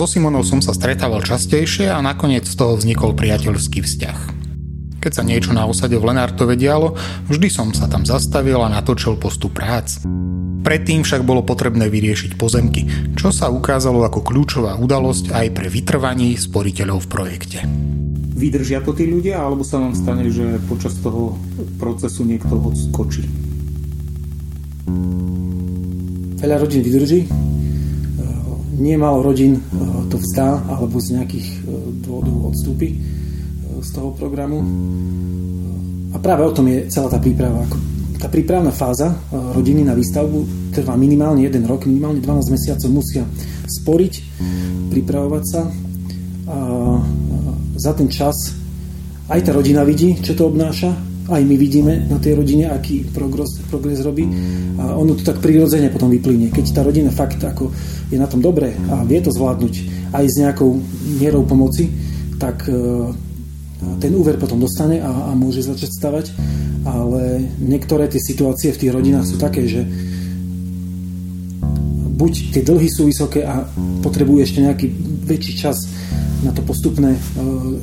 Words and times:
So 0.00 0.08
Simonou 0.08 0.40
som 0.40 0.64
sa 0.64 0.72
stretával 0.72 1.20
častejšie 1.20 1.92
a 1.92 2.00
nakoniec 2.00 2.48
z 2.48 2.56
toho 2.56 2.72
vznikol 2.72 3.12
priateľský 3.12 3.84
vzťah. 3.84 4.18
Keď 4.96 5.12
sa 5.12 5.20
niečo 5.20 5.52
na 5.52 5.68
osade 5.68 5.92
v 6.00 6.08
Lenartove 6.08 6.56
dialo, 6.56 6.96
vždy 7.28 7.52
som 7.52 7.68
sa 7.76 7.84
tam 7.84 8.08
zastavil 8.08 8.64
a 8.64 8.72
natočil 8.72 9.20
postup 9.20 9.60
prác. 9.60 10.00
Predtým 10.64 11.04
však 11.04 11.20
bolo 11.20 11.44
potrebné 11.44 11.92
vyriešiť 11.92 12.40
pozemky, 12.40 13.12
čo 13.12 13.28
sa 13.28 13.52
ukázalo 13.52 14.00
ako 14.08 14.24
kľúčová 14.24 14.80
udalosť 14.80 15.36
aj 15.36 15.46
pre 15.52 15.68
vytrvaní 15.68 16.32
sporiteľov 16.40 17.04
v 17.04 17.10
projekte. 17.12 17.58
Vydržia 18.40 18.80
to 18.80 18.96
tí 18.96 19.04
ľudia, 19.04 19.36
alebo 19.36 19.68
sa 19.68 19.84
vám 19.84 19.92
stane, 19.92 20.32
že 20.32 20.64
počas 20.64 20.96
toho 20.96 21.36
procesu 21.76 22.24
niekto 22.24 22.56
odskočí? 22.56 23.28
Veľa 26.40 26.56
rodín 26.56 26.88
vydrží, 26.88 27.28
nie 28.80 28.96
málo 28.96 29.20
rodín 29.20 29.60
to 30.08 30.16
vzdá 30.16 30.64
alebo 30.66 30.96
z 30.98 31.20
nejakých 31.20 31.48
dôvodov 32.02 32.50
odstúpi 32.50 32.96
z 33.80 33.88
toho 33.92 34.12
programu. 34.12 34.60
A 36.10 36.16
práve 36.18 36.42
o 36.44 36.52
tom 36.52 36.68
je 36.68 36.90
celá 36.90 37.08
tá 37.08 37.22
príprava. 37.22 37.64
Tá 38.20 38.28
prípravná 38.28 38.68
fáza 38.68 39.08
e, 39.08 39.16
rodiny 39.56 39.80
na 39.80 39.96
výstavbu 39.96 40.72
trvá 40.76 40.92
minimálne 40.92 41.40
jeden 41.48 41.64
rok, 41.64 41.88
minimálne 41.88 42.20
12 42.20 42.52
mesiacov 42.52 42.88
musia 42.92 43.24
sporiť, 43.64 44.14
pripravovať 44.92 45.44
sa. 45.48 45.62
A 46.50 46.56
za 47.80 47.92
ten 47.96 48.12
čas 48.12 48.36
aj 49.30 49.40
tá 49.40 49.56
rodina 49.56 49.86
vidí, 49.86 50.18
čo 50.20 50.36
to 50.36 50.52
obnáša, 50.52 50.92
aj 51.30 51.42
my 51.46 51.56
vidíme 51.56 52.10
na 52.10 52.18
tej 52.18 52.34
rodine, 52.34 52.66
aký 52.66 53.06
progres, 53.06 53.62
progres 53.70 54.02
robí 54.02 54.26
a 54.76 54.98
ono 54.98 55.14
to 55.14 55.22
tak 55.22 55.38
prirodzene 55.38 55.88
potom 55.94 56.10
vyplynie. 56.10 56.50
Keď 56.50 56.74
tá 56.74 56.82
rodina 56.82 57.14
fakt 57.14 57.38
ako 57.38 57.70
je 58.10 58.18
na 58.18 58.26
tom 58.26 58.42
dobre 58.42 58.74
a 58.90 59.06
vie 59.06 59.22
to 59.22 59.30
zvládnuť 59.30 59.74
aj 60.10 60.24
s 60.26 60.34
nejakou 60.42 60.74
mierou 61.22 61.46
pomoci, 61.46 61.86
tak 62.36 62.66
e, 62.66 62.74
ten 64.02 64.12
úver 64.16 64.36
potom 64.36 64.58
dostane 64.58 64.98
a, 64.98 65.30
a 65.30 65.32
môže 65.38 65.62
začať 65.62 65.90
stavať, 65.94 66.26
ale 66.82 67.46
niektoré 67.62 68.10
tie 68.10 68.18
situácie 68.18 68.74
v 68.74 68.80
tých 68.80 68.92
rodinách 68.92 69.28
sú 69.28 69.36
také, 69.38 69.68
že 69.70 69.86
buď 72.20 72.32
tie 72.52 72.62
dlhy 72.66 72.88
sú 72.90 73.08
vysoké 73.08 73.46
a 73.46 73.64
potrebujú 74.04 74.44
ešte 74.44 74.60
nejaký 74.60 74.86
väčší 75.24 75.54
čas 75.56 75.76
na 76.44 76.50
to 76.50 76.64
postupné 76.64 77.16
e, 77.16 77.20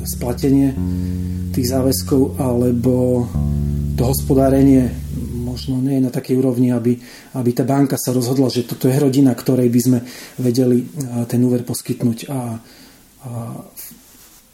splatenie 0.04 0.74
tých 1.58 1.74
záväzkov, 1.74 2.38
alebo 2.38 3.26
to 3.98 4.02
hospodárenie 4.06 4.94
možno 5.42 5.82
nie 5.82 5.98
je 5.98 6.06
na 6.06 6.14
takej 6.14 6.38
úrovni, 6.38 6.70
aby, 6.70 6.94
aby 7.34 7.50
tá 7.50 7.66
banka 7.66 7.98
sa 7.98 8.14
rozhodla, 8.14 8.46
že 8.46 8.62
toto 8.62 8.86
je 8.86 8.94
rodina, 8.94 9.34
ktorej 9.34 9.66
by 9.66 9.80
sme 9.82 9.98
vedeli 10.38 10.78
e, 10.78 10.86
ten 11.26 11.42
úver 11.42 11.66
poskytnúť. 11.66 12.30
A, 12.30 12.30
a 12.30 12.40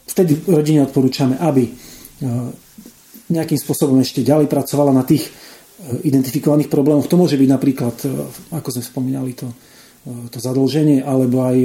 vtedy 0.09 0.49
rodine 0.49 0.81
odporúčame, 0.81 1.37
aby 1.37 1.69
e, 1.69 1.71
nejakým 3.29 3.59
spôsobom 3.61 4.01
ešte 4.01 4.25
ďalej 4.25 4.49
pracovala 4.49 4.89
na 4.89 5.05
tých 5.05 5.29
e, 5.29 5.31
identifikovaných 6.09 6.73
problémoch. 6.73 7.05
To 7.05 7.21
môže 7.21 7.37
byť 7.37 7.49
napríklad, 7.53 7.95
e, 8.01 8.09
ako 8.49 8.81
sme 8.81 8.81
spomínali, 8.81 9.37
to, 9.37 9.53
to 10.33 10.41
zadlženie 10.41 11.05
alebo 11.05 11.45
aj 11.45 11.57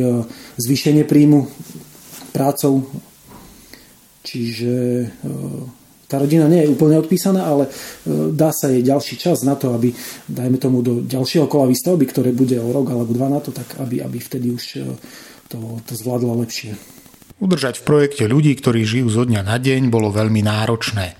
zvýšenie 0.61 1.09
príjmu 1.09 1.49
prácou. 2.37 2.85
Čiže 4.21 4.73
tá 6.11 6.19
rodina 6.19 6.51
nie 6.51 6.67
je 6.67 6.73
úplne 6.75 6.99
odpísaná, 6.99 7.47
ale 7.47 7.71
dá 8.35 8.51
sa 8.51 8.69
jej 8.69 8.83
ďalší 8.83 9.15
čas 9.17 9.47
na 9.47 9.55
to, 9.55 9.73
aby, 9.73 9.95
dajme 10.27 10.59
tomu, 10.59 10.83
do 10.83 11.01
ďalšieho 11.07 11.47
kola 11.47 11.71
výstavby, 11.71 12.05
ktoré 12.11 12.31
bude 12.35 12.59
o 12.59 12.69
rok 12.75 12.91
alebo 12.91 13.15
dva 13.15 13.31
na 13.31 13.39
to, 13.39 13.55
tak 13.55 13.79
aby, 13.79 14.03
aby 14.03 14.19
vtedy 14.19 14.51
už 14.51 14.83
to, 15.49 15.59
to 15.87 15.93
zvládla 15.95 16.35
lepšie. 16.43 16.75
Udržať 17.41 17.81
v 17.81 17.87
projekte 17.89 18.25
ľudí, 18.29 18.53
ktorí 18.59 18.85
žijú 18.85 19.09
zo 19.09 19.25
dňa 19.25 19.41
na 19.41 19.57
deň, 19.57 19.89
bolo 19.89 20.13
veľmi 20.13 20.45
náročné. 20.45 21.17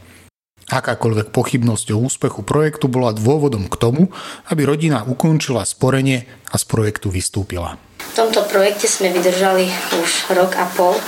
Akákoľvek 0.71 1.35
pochybnosť 1.35 1.97
o 1.97 2.07
úspechu 2.07 2.47
projektu 2.47 2.87
bola 2.87 3.11
dôvodom 3.11 3.67
k 3.67 3.75
tomu, 3.81 4.13
aby 4.53 4.63
rodina 4.69 5.03
ukončila 5.03 5.67
sporenie 5.67 6.31
a 6.53 6.55
z 6.61 6.65
projektu 6.69 7.11
vystúpila. 7.11 7.75
V 8.11 8.13
tomto 8.17 8.43
projekte 8.49 8.89
sme 8.91 9.15
vydržali 9.15 9.71
už 10.03 10.35
rok 10.35 10.59
a 10.59 10.67
pol 10.75 10.99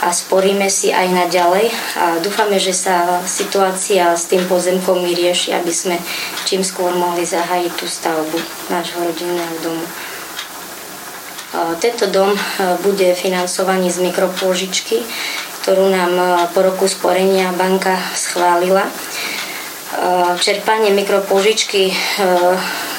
a 0.00 0.08
sporíme 0.12 0.72
si 0.72 0.88
aj 0.88 1.08
naďalej 1.08 1.68
a 2.00 2.04
dúfame, 2.24 2.56
že 2.56 2.72
sa 2.72 3.20
situácia 3.28 4.16
s 4.16 4.28
tým 4.28 4.44
pozemkom 4.48 5.04
vyrieši, 5.04 5.52
aby 5.52 5.72
sme 5.72 5.96
čím 6.48 6.64
skôr 6.64 6.96
mohli 6.96 7.28
zahájiť 7.28 7.72
tú 7.76 7.84
stavbu 7.84 8.38
nášho 8.72 9.04
rodinného 9.04 9.56
domu. 9.60 9.84
Tento 11.80 12.08
dom 12.12 12.36
bude 12.84 13.16
financovaný 13.16 13.88
z 13.88 14.04
mikropôžičky, 14.04 15.00
ktorú 15.64 15.88
nám 15.88 16.12
po 16.52 16.60
roku 16.60 16.84
sporenia 16.84 17.52
banka 17.56 17.96
schválila. 18.12 18.84
Čerpanie 20.40 20.92
mikropôžičky 20.92 21.96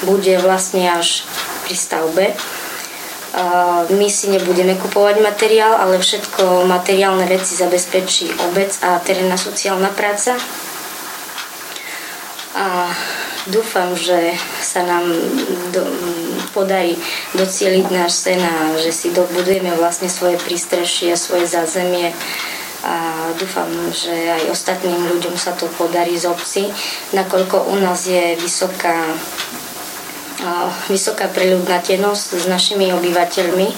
bude 0.09 0.33
vlastne 0.41 0.89
až 0.89 1.25
pri 1.65 1.75
stavbe. 1.77 2.25
My 3.91 4.07
si 4.07 4.31
nebudeme 4.31 4.79
kupovať 4.79 5.19
materiál, 5.19 5.75
ale 5.75 5.99
všetko 5.99 6.63
materiálne 6.63 7.27
veci 7.27 7.59
zabezpečí 7.59 8.31
obec 8.49 8.71
a 8.81 8.97
terénna 9.03 9.35
sociálna 9.35 9.91
práca. 9.91 10.39
A 12.57 12.89
dúfam, 13.51 13.93
že 13.93 14.33
sa 14.63 14.81
nám 14.83 15.11
do, 15.75 15.83
podarí 16.55 16.97
docieliť 17.35 17.85
náš 17.91 18.25
sen 18.25 18.39
a 18.39 18.73
že 18.79 18.89
si 18.89 19.13
dobudujeme 19.13 19.75
vlastne 19.77 20.09
svoje 20.09 20.39
prístrešie, 20.41 21.13
svoje 21.19 21.45
zázemie 21.45 22.15
a 22.87 23.29
dúfam, 23.35 23.67
že 23.89 24.13
aj 24.13 24.53
ostatným 24.53 25.09
ľuďom 25.17 25.35
sa 25.35 25.51
to 25.57 25.65
podarí 25.75 26.15
z 26.15 26.29
obci, 26.29 26.69
nakoľko 27.11 27.73
u 27.73 27.75
nás 27.81 28.05
je 28.05 28.37
vysoká 28.37 29.01
vysoká 30.91 31.27
preľudnatenosť 31.31 32.27
s 32.41 32.45
našimi 32.45 32.91
obyvateľmi 32.93 33.69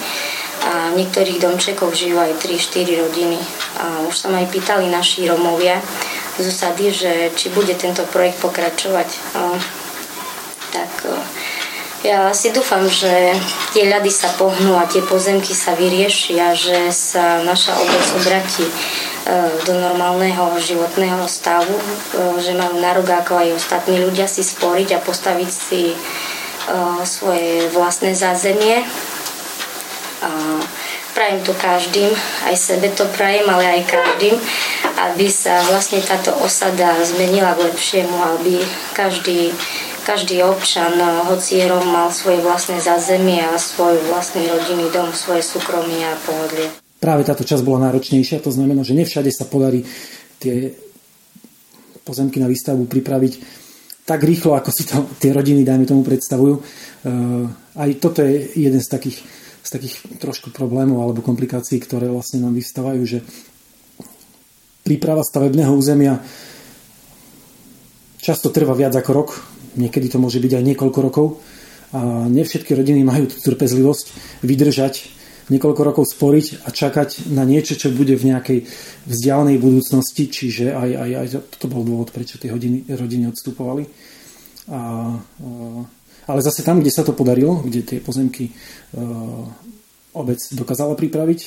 a 0.59 0.91
v 0.91 0.97
niektorých 0.99 1.39
domčekoch 1.39 1.95
žijú 1.95 2.19
aj 2.19 2.35
3-4 2.43 3.03
rodiny. 3.07 3.39
A 3.79 4.03
už 4.03 4.15
sa 4.15 4.27
ma 4.27 4.43
aj 4.43 4.51
pýtali 4.51 4.91
naši 4.91 5.23
Romovia, 5.29 5.79
z 6.39 6.47
osady, 6.47 6.87
že 6.91 7.11
či 7.35 7.51
bude 7.51 7.75
tento 7.75 8.07
projekt 8.07 8.39
pokračovať. 8.39 9.09
Tak 10.71 10.91
ja 11.99 12.31
si 12.31 12.55
dúfam, 12.55 12.87
že 12.87 13.35
tie 13.75 13.91
ľady 13.91 14.07
sa 14.07 14.31
pohnú 14.39 14.79
a 14.79 14.87
tie 14.87 15.03
pozemky 15.03 15.51
sa 15.51 15.75
vyriešia, 15.75 16.55
že 16.55 16.95
sa 16.95 17.43
naša 17.43 17.75
obec 17.75 18.05
obratí 18.15 18.63
e, 18.63 18.73
do 19.67 19.75
normálneho 19.75 20.55
životného 20.63 21.27
stavu, 21.27 21.75
e, 21.75 21.83
že 22.39 22.55
majú 22.55 22.79
nárok 22.79 23.19
ako 23.19 23.43
aj 23.43 23.49
ostatní 23.51 23.99
ľudia 23.99 24.31
si 24.31 24.47
sporiť 24.47 24.95
a 24.95 25.03
postaviť 25.03 25.51
si 25.51 25.91
e, 25.91 25.95
svoje 27.05 27.69
vlastné 27.73 28.13
zázemie. 28.13 28.83
Prajem 31.09 31.41
to 31.43 31.51
každým, 31.57 32.11
aj 32.47 32.55
sebe 32.55 32.87
to 32.95 33.03
prajem, 33.17 33.43
ale 33.49 33.65
aj 33.65 33.91
každým, 33.91 34.39
aby 35.09 35.27
sa 35.27 35.59
vlastne 35.67 35.99
táto 35.99 36.31
osada 36.39 36.95
zmenila 37.03 37.57
k 37.59 37.67
lepšiemu, 37.67 38.15
aby 38.37 38.61
každý, 38.95 39.51
každý 40.07 40.45
občan, 40.45 40.95
hoci 41.27 41.59
je 41.59 41.65
Rom, 41.67 41.83
mal 41.91 42.13
svoje 42.13 42.39
vlastné 42.39 42.79
zázemie 42.79 43.41
a 43.41 43.57
svoj 43.59 43.99
vlastný 44.07 44.47
rodinný 44.47 44.87
dom, 44.95 45.11
svoje 45.11 45.43
súkromie 45.43 46.07
a 46.07 46.15
pohodlie. 46.23 46.71
Práve 46.99 47.27
táto 47.27 47.43
časť 47.43 47.63
bola 47.67 47.91
náročnejšia, 47.91 48.43
to 48.43 48.51
znamená, 48.53 48.83
že 48.87 48.95
nevšade 48.95 49.31
sa 49.31 49.47
podarí 49.47 49.83
tie 50.39 50.71
pozemky 52.07 52.39
na 52.39 52.47
výstavbu 52.47 52.87
pripraviť 52.87 53.58
tak 54.09 54.25
rýchlo, 54.25 54.57
ako 54.57 54.73
si 54.73 54.89
to 54.89 55.05
tie 55.21 55.29
rodiny, 55.29 55.61
dajme 55.61 55.85
tomu, 55.85 56.01
predstavujú. 56.01 56.57
E, 56.57 56.61
aj 57.77 57.89
toto 58.01 58.25
je 58.25 58.49
jeden 58.57 58.81
z 58.81 58.89
takých 58.89 59.21
z 59.59 59.69
takých 59.77 59.95
trošku 60.17 60.49
problémov 60.49 61.03
alebo 61.03 61.21
komplikácií, 61.21 61.77
ktoré 61.83 62.09
vlastne 62.09 62.41
nám 62.41 62.57
vystávajú, 62.57 63.01
že 63.05 63.19
príprava 64.81 65.21
stavebného 65.21 65.69
územia 65.75 66.17
často 68.17 68.49
trvá 68.49 68.73
viac 68.73 68.97
ako 68.97 69.11
rok, 69.13 69.29
niekedy 69.77 70.09
to 70.09 70.17
môže 70.17 70.41
byť 70.41 70.51
aj 70.57 70.63
niekoľko 70.73 70.99
rokov 71.05 71.27
a 71.93 72.25
nevšetky 72.25 72.73
rodiny 72.73 73.05
majú 73.05 73.29
tú 73.29 73.37
trpezlivosť 73.41 74.05
vydržať 74.41 75.18
niekoľko 75.49 75.81
rokov 75.81 76.05
sporiť 76.09 76.65
a 76.65 76.73
čakať 76.73 77.29
na 77.33 77.45
niečo, 77.45 77.77
čo 77.77 77.93
bude 77.93 78.13
v 78.17 78.33
nejakej 78.33 78.59
vzdialenej 79.09 79.57
budúcnosti, 79.57 80.29
čiže 80.29 80.73
aj, 80.73 80.89
aj, 80.95 81.11
aj 81.13 81.27
toto 81.57 81.67
bol 81.69 81.83
dôvod, 81.85 82.13
prečo 82.13 82.37
tie 82.37 82.53
hodiny, 82.53 82.89
rodiny 82.89 83.29
odstupovali. 83.29 83.83
A 84.69 85.13
ale 86.29 86.45
zase 86.45 86.61
tam, 86.61 86.77
kde 86.77 86.93
sa 86.93 87.01
to 87.01 87.17
podarilo, 87.17 87.65
kde 87.65 87.81
tie 87.81 87.97
pozemky 87.97 88.45
e, 88.45 88.51
obec 90.13 90.37
dokázala 90.53 90.93
pripraviť, 90.93 91.39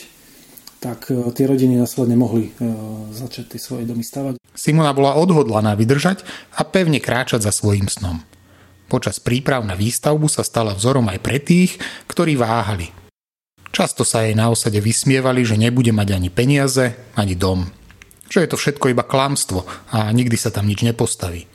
tak 0.82 1.06
e, 1.14 1.31
tie 1.31 1.46
rodiny 1.46 1.78
následne 1.78 2.19
mohli 2.19 2.50
e, 2.50 2.52
začať 3.14 3.54
tie 3.54 3.60
svoje 3.62 3.87
domy 3.87 4.02
stavať. 4.02 4.43
Simona 4.58 4.90
bola 4.90 5.14
odhodlaná 5.14 5.78
vydržať 5.78 6.26
a 6.58 6.66
pevne 6.66 6.99
kráčať 6.99 7.46
za 7.46 7.54
svojim 7.54 7.87
snom. 7.87 8.26
Počas 8.90 9.22
príprav 9.22 9.62
na 9.62 9.78
výstavbu 9.78 10.26
sa 10.26 10.43
stala 10.43 10.75
vzorom 10.75 11.06
aj 11.06 11.22
pre 11.22 11.38
tých, 11.38 11.78
ktorí 12.10 12.34
váhali. 12.34 13.01
Často 13.72 14.04
sa 14.04 14.28
jej 14.28 14.36
na 14.36 14.52
osade 14.52 14.76
vysmievali, 14.84 15.48
že 15.48 15.56
nebude 15.56 15.96
mať 15.96 16.20
ani 16.20 16.28
peniaze, 16.28 16.92
ani 17.16 17.32
dom. 17.32 17.72
Že 18.28 18.44
je 18.44 18.50
to 18.52 18.60
všetko 18.60 18.92
iba 18.92 19.00
klamstvo 19.00 19.64
a 19.88 20.12
nikdy 20.12 20.36
sa 20.36 20.52
tam 20.52 20.69
nič 20.69 20.84
nepostaví. 20.84 21.48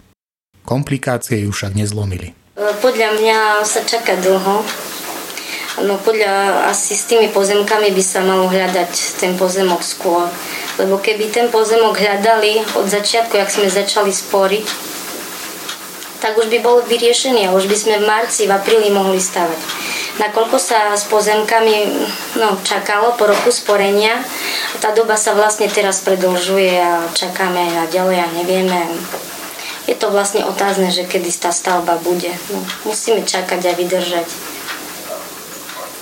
Komplikácie 0.65 1.45
ju 1.45 1.53
však 1.53 1.77
nezlomili. 1.77 2.33
Podľa 2.57 3.21
mňa 3.21 3.37
sa 3.61 3.85
čaká 3.85 4.17
dlho. 4.17 4.65
No 5.85 5.93
podľa 6.01 6.65
asi 6.73 6.97
s 6.97 7.05
tými 7.05 7.29
pozemkami 7.29 7.93
by 7.93 8.01
sa 8.01 8.25
malo 8.25 8.49
hľadať 8.49 9.21
ten 9.21 9.37
pozemok 9.37 9.85
skôr. 9.85 10.25
Lebo 10.81 10.97
keby 10.97 11.29
ten 11.29 11.53
pozemok 11.53 12.01
hľadali 12.01 12.65
od 12.81 12.89
začiatku, 12.89 13.37
jak 13.37 13.53
sme 13.53 13.69
začali 13.69 14.09
sporiť, 14.09 14.65
tak 16.17 16.37
už 16.37 16.49
by 16.49 16.59
bol 16.65 16.81
vyriešený 16.85 17.49
a 17.49 17.53
už 17.53 17.69
by 17.69 17.77
sme 17.77 17.95
v 18.01 18.07
marci, 18.09 18.49
v 18.49 18.55
apríli 18.55 18.89
mohli 18.89 19.21
stavať. 19.21 19.59
Nakoľko 20.17 20.57
sa 20.57 20.97
s 20.97 21.05
pozemkami 21.05 21.75
no, 22.41 22.57
čakalo 22.65 23.13
po 23.13 23.29
roku 23.29 23.53
sporenia, 23.53 24.17
tá 24.81 24.89
doba 24.89 25.13
sa 25.13 25.37
vlastne 25.37 25.69
teraz 25.69 26.01
predlžuje 26.01 26.73
a 26.73 27.05
čakáme 27.13 27.85
aj 27.85 27.93
ďalej 27.93 28.17
a 28.17 28.27
nevieme. 28.33 28.79
Je 29.85 29.95
to 29.95 30.09
vlastne 30.09 30.43
otázne, 30.43 30.89
že 30.89 31.05
kedy 31.05 31.29
tá 31.37 31.53
stavba 31.53 32.01
bude. 32.01 32.33
No, 32.49 32.59
musíme 32.89 33.23
čakať 33.23 33.61
a 33.69 33.73
vydržať. 33.77 34.27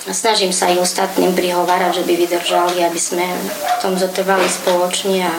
A 0.06 0.14
snažím 0.14 0.54
sa 0.54 0.70
aj 0.70 0.86
ostatným 0.86 1.34
prihovárať, 1.34 2.00
že 2.00 2.06
by 2.06 2.14
vydržali, 2.14 2.78
aby 2.86 2.98
sme 2.98 3.26
v 3.26 3.76
tom 3.82 3.98
zotrvali 3.98 4.46
spoločne 4.46 5.26
a 5.26 5.34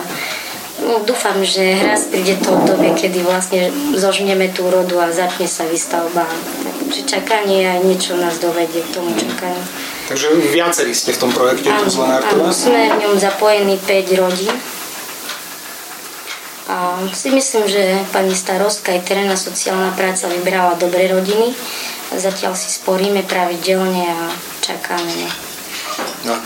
No, 0.78 1.02
dúfam, 1.02 1.42
že 1.42 1.74
raz 1.82 2.06
príde 2.06 2.38
to 2.38 2.54
obdobie, 2.54 2.94
kedy 2.94 3.26
vlastne 3.26 3.66
zožneme 3.98 4.46
tú 4.54 4.70
rodu 4.70 5.02
a 5.02 5.10
začne 5.10 5.50
sa 5.50 5.66
výstavba. 5.66 6.22
Takže 6.62 7.02
čakanie 7.02 7.66
aj 7.66 7.80
niečo 7.82 8.14
nás 8.14 8.38
dovedie 8.38 8.86
k 8.86 8.94
tomu 8.94 9.10
čakaniu. 9.18 9.64
Takže 10.06 10.38
viacerí 10.54 10.94
ste 10.94 11.12
v 11.12 11.20
tom 11.20 11.30
projekte 11.34 11.68
áno, 11.68 11.84
áno, 11.84 12.48
sme 12.54 12.94
v 12.94 12.98
ňom 13.04 13.14
zapojení 13.18 13.76
5 13.76 14.22
rodín. 14.22 14.54
A 16.68 17.00
si 17.10 17.32
myslím, 17.32 17.64
že 17.66 18.04
pani 18.12 18.36
starostka 18.36 18.92
aj 18.92 19.04
terénna 19.04 19.36
sociálna 19.36 19.92
práca 19.98 20.30
vybrala 20.30 20.78
dobré 20.78 21.08
rodiny. 21.10 21.56
Zatiaľ 22.14 22.56
si 22.56 22.72
sporíme 22.72 23.24
pravidelne 23.26 24.04
a 24.08 24.32
čakáme. 24.64 25.28
No, 26.24 26.36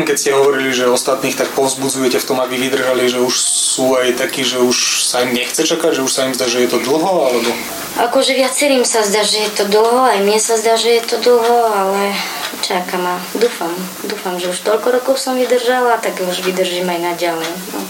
keď 0.00 0.16
ste 0.16 0.32
hovorili, 0.32 0.72
že 0.72 0.88
ostatných 0.88 1.36
tak 1.36 1.52
povzbudzujete 1.52 2.16
v 2.16 2.24
tom, 2.24 2.40
aby 2.40 2.56
vydržali, 2.56 3.04
že 3.04 3.20
už 3.20 3.34
sú 3.36 3.92
aj 4.00 4.16
takí, 4.16 4.40
že 4.40 4.64
už 4.64 5.04
sa 5.04 5.20
im 5.28 5.36
nechce 5.36 5.60
čakať, 5.60 6.00
že 6.00 6.04
už 6.08 6.08
sa 6.08 6.24
im 6.24 6.32
zdá, 6.32 6.48
že 6.48 6.64
je 6.64 6.72
to 6.72 6.80
dlho, 6.80 7.12
alebo? 7.28 7.52
Akože 8.00 8.32
viacerým 8.32 8.88
sa 8.88 9.04
zdá, 9.04 9.20
že 9.20 9.44
je 9.44 9.50
to 9.52 9.64
dlho, 9.68 10.08
aj 10.08 10.24
mne 10.24 10.40
sa 10.40 10.56
zdá, 10.56 10.80
že 10.80 10.96
je 10.96 11.02
to 11.04 11.20
dlho, 11.20 11.58
ale 11.68 12.16
čakám 12.64 13.04
a 13.04 13.16
dúfam, 13.36 13.76
dúfam, 14.08 14.40
že 14.40 14.48
už 14.48 14.64
toľko 14.64 14.88
rokov 14.96 15.20
som 15.20 15.36
vydržala, 15.36 16.00
tak 16.00 16.16
už 16.24 16.40
vydržím 16.40 16.88
aj 16.88 17.12
naďalej. 17.12 17.52
No. 17.76 17.84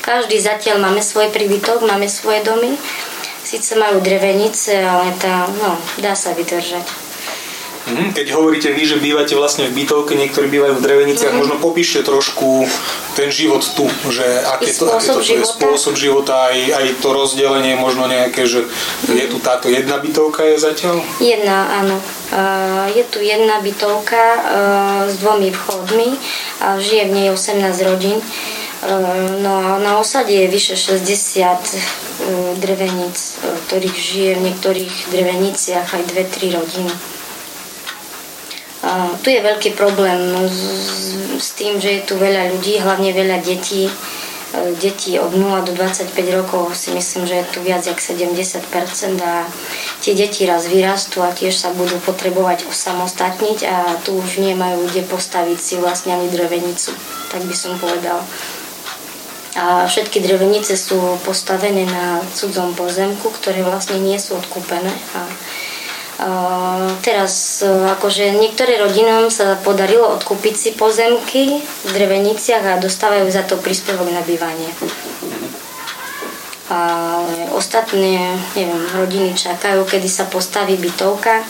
Každý 0.00 0.40
zatiaľ 0.40 0.80
máme 0.80 1.04
svoj 1.04 1.28
príbytok, 1.28 1.84
máme 1.84 2.08
svoje 2.08 2.40
domy, 2.40 2.72
síce 3.44 3.76
majú 3.76 4.00
drevenice, 4.00 4.80
ale 4.80 5.12
tá, 5.20 5.44
no, 5.60 5.76
dá 6.00 6.16
sa 6.16 6.32
vydržať. 6.32 7.05
Mhm, 7.86 8.18
keď 8.18 8.26
hovoríte 8.34 8.74
vy, 8.74 8.82
že 8.82 8.98
bývate 8.98 9.38
vlastne 9.38 9.70
v 9.70 9.82
bytovke, 9.82 10.18
niektorí 10.18 10.50
bývajú 10.50 10.74
v 10.78 10.84
dreveniciach, 10.84 11.30
mm. 11.30 11.38
možno 11.38 11.54
popíšte 11.62 12.02
trošku 12.02 12.66
ten 13.14 13.30
život 13.30 13.62
tu, 13.62 13.86
že 14.10 14.26
aké 14.42 14.74
to, 14.74 14.90
aké 14.90 15.06
to 15.06 15.22
je 15.22 15.46
spôsob 15.46 15.94
života, 15.94 16.50
aj, 16.50 16.58
aj 16.82 16.86
to 16.98 17.08
rozdelenie 17.14 17.78
možno 17.78 18.10
nejaké, 18.10 18.42
že 18.42 18.66
mm. 18.66 19.14
je 19.14 19.26
tu 19.30 19.38
táto 19.38 19.70
jedna 19.70 20.02
bytovka 20.02 20.42
je 20.50 20.56
zatiaľ? 20.58 20.98
Jedna, 21.22 21.86
áno. 21.86 21.96
Je 22.90 23.06
tu 23.06 23.22
jedna 23.22 23.62
bytovka 23.62 24.24
s 25.06 25.14
dvomi 25.22 25.54
vchodmi 25.54 26.18
a 26.58 26.82
žije 26.82 27.06
v 27.06 27.12
nej 27.14 27.28
18 27.30 27.70
rodín. 27.86 28.18
No 29.46 29.52
a 29.62 29.78
na 29.78 30.02
osade 30.02 30.34
je 30.34 30.50
vyše 30.50 30.74
60 30.74 32.58
dreveníc, 32.58 33.38
ktorých 33.66 33.96
žije 33.96 34.30
v 34.36 34.44
niektorých 34.50 34.94
dreveniciach 35.14 35.86
aj 35.86 36.02
2-3 36.12 36.58
rodiny. 36.58 36.92
Tu 39.22 39.34
je 39.34 39.40
veľký 39.42 39.74
problém 39.74 40.18
s, 40.46 40.60
s 41.42 41.48
tým, 41.58 41.82
že 41.82 41.98
je 41.98 42.02
tu 42.06 42.14
veľa 42.14 42.54
ľudí, 42.54 42.78
hlavne 42.78 43.10
veľa 43.10 43.42
detí. 43.42 43.90
E, 43.90 43.92
Deti 44.78 45.18
od 45.18 45.34
0 45.34 45.66
do 45.66 45.72
25 45.74 46.14
rokov 46.30 46.78
si 46.78 46.94
myslím, 46.94 47.26
že 47.26 47.42
je 47.42 47.50
tu 47.50 47.58
viac 47.66 47.82
jak 47.82 47.98
70% 47.98 48.62
a 49.18 49.42
tie 49.98 50.14
deti 50.14 50.46
raz 50.46 50.70
vyrastú 50.70 51.18
a 51.26 51.34
tiež 51.34 51.58
sa 51.58 51.74
budú 51.74 51.98
potrebovať 52.06 52.70
osamostatniť 52.70 53.58
a 53.66 53.98
tu 54.06 54.14
už 54.14 54.38
nemajú 54.38 54.86
kde 54.86 55.02
postaviť 55.10 55.58
si 55.58 55.74
vlastne 55.82 56.14
ani 56.14 56.30
drevenicu, 56.30 56.94
tak 57.34 57.42
by 57.42 57.56
som 57.58 57.74
povedal. 57.82 58.22
A 59.56 59.88
všetky 59.88 60.20
drevenice 60.20 60.76
sú 60.76 61.16
postavené 61.24 61.88
na 61.88 62.20
cudzom 62.36 62.76
pozemku, 62.76 63.32
ktoré 63.40 63.64
vlastne 63.64 63.98
nie 63.98 64.20
sú 64.20 64.36
odkúpené 64.36 64.92
a 65.16 65.26
teraz 67.04 67.60
akože 67.66 68.40
niektoré 68.40 68.80
rodinom 68.80 69.28
sa 69.28 69.60
podarilo 69.60 70.16
odkúpiť 70.16 70.54
si 70.56 70.70
pozemky 70.72 71.60
v 71.60 71.90
dreveniciach 71.92 72.64
a 72.64 72.80
dostávajú 72.80 73.28
za 73.28 73.44
to 73.44 73.60
príspevok 73.60 74.08
na 74.08 74.24
bývanie. 74.24 74.72
Ale 76.66 77.52
ostatné 77.54 78.34
neviem, 78.58 78.82
rodiny 78.96 79.36
čakajú, 79.38 79.86
kedy 79.86 80.08
sa 80.10 80.26
postaví 80.26 80.74
bytovka, 80.80 81.46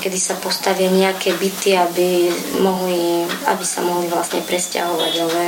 kedy 0.00 0.18
sa 0.18 0.34
postavia 0.38 0.88
nejaké 0.88 1.34
byty, 1.36 1.76
aby, 1.76 2.32
mohli, 2.62 3.26
aby 3.46 3.64
sa 3.66 3.84
mohli 3.84 4.08
vlastne 4.08 4.40
presťahovať. 4.42 5.12
Ale 5.28 5.44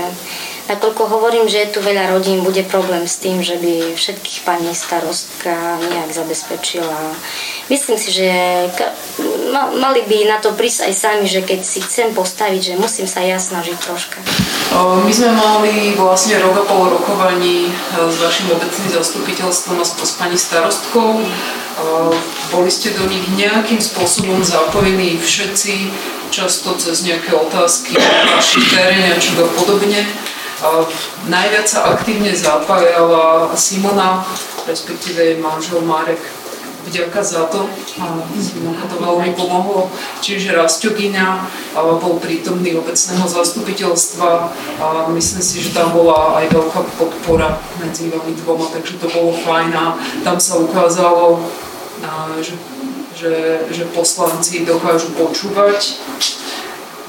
Nakoľko 0.70 1.02
hovorím, 1.10 1.50
že 1.50 1.66
je 1.66 1.72
tu 1.74 1.82
veľa 1.82 2.14
rodín, 2.14 2.46
bude 2.46 2.62
problém 2.62 3.02
s 3.02 3.18
tým, 3.18 3.42
že 3.42 3.58
by 3.58 3.98
všetkých 3.98 4.46
pani 4.46 4.70
starostka 4.70 5.82
nejak 5.82 6.14
zabezpečila. 6.14 7.10
Myslím 7.66 7.98
si, 7.98 8.14
že 8.14 8.30
mali 9.74 10.06
by 10.06 10.30
na 10.30 10.38
to 10.38 10.54
prísť 10.54 10.86
aj 10.86 10.94
sami, 10.94 11.26
že 11.26 11.42
keď 11.42 11.66
si 11.66 11.82
chcem 11.82 12.14
postaviť, 12.14 12.62
že 12.62 12.74
musím 12.78 13.10
sa 13.10 13.18
ja 13.18 13.42
snažiť 13.42 13.76
troška. 13.82 14.22
My 14.78 15.10
sme 15.10 15.34
mali 15.34 15.98
vlastne 15.98 16.38
rok 16.38 16.54
a 16.54 16.64
pol 16.70 16.94
rokovaní 16.94 17.66
e, 17.66 17.72
s 18.06 18.22
vašim 18.22 18.54
obecným 18.54 18.94
zastupiteľstvom 18.94 19.82
a 19.82 19.84
s 19.84 20.14
pani 20.14 20.38
starostkou. 20.38 21.26
Boli 22.54 22.70
ste 22.70 22.94
do 22.94 23.10
nich 23.10 23.26
nejakým 23.34 23.82
spôsobom 23.82 24.38
zapojení 24.46 25.18
všetci, 25.18 25.90
často 26.30 26.78
cez 26.78 27.02
nejaké 27.02 27.34
otázky 27.34 27.98
v 27.98 28.06
vašich 28.38 28.70
teréne 28.70 29.18
či 29.18 29.34
podobne. 29.34 30.06
Najviac 31.28 31.66
sa 31.66 31.96
aktívne 31.96 32.36
zapájala 32.36 33.48
Simona, 33.56 34.20
respektíve 34.68 35.16
jej 35.16 35.38
manžel 35.40 35.80
Marek. 35.80 36.20
Vďaka 36.80 37.20
za 37.20 37.44
to. 37.52 37.68
Simonka 38.40 38.88
to 38.88 38.96
veľmi 39.00 39.36
pomohlo. 39.36 39.92
Čiže 40.24 40.56
Rastogyňa 40.56 41.48
bol 41.76 42.16
prítomný 42.20 42.72
obecného 42.76 43.24
zastupiteľstva 43.28 44.52
myslím 45.12 45.42
si, 45.44 45.60
že 45.60 45.76
tam 45.76 45.92
bola 45.92 46.40
aj 46.40 46.48
veľká 46.52 46.80
podpora 46.96 47.60
medzi 47.84 48.08
vami 48.08 48.32
dvoma, 48.32 48.72
takže 48.72 48.96
to 48.96 49.06
bolo 49.12 49.36
fajn 49.44 49.70
a 49.76 49.96
tam 50.24 50.40
sa 50.40 50.56
ukázalo, 50.56 51.44
že, 52.40 52.56
že, 53.12 53.34
že 53.68 53.84
poslanci 53.92 54.64
dokážu 54.64 55.12
počúvať, 55.16 56.00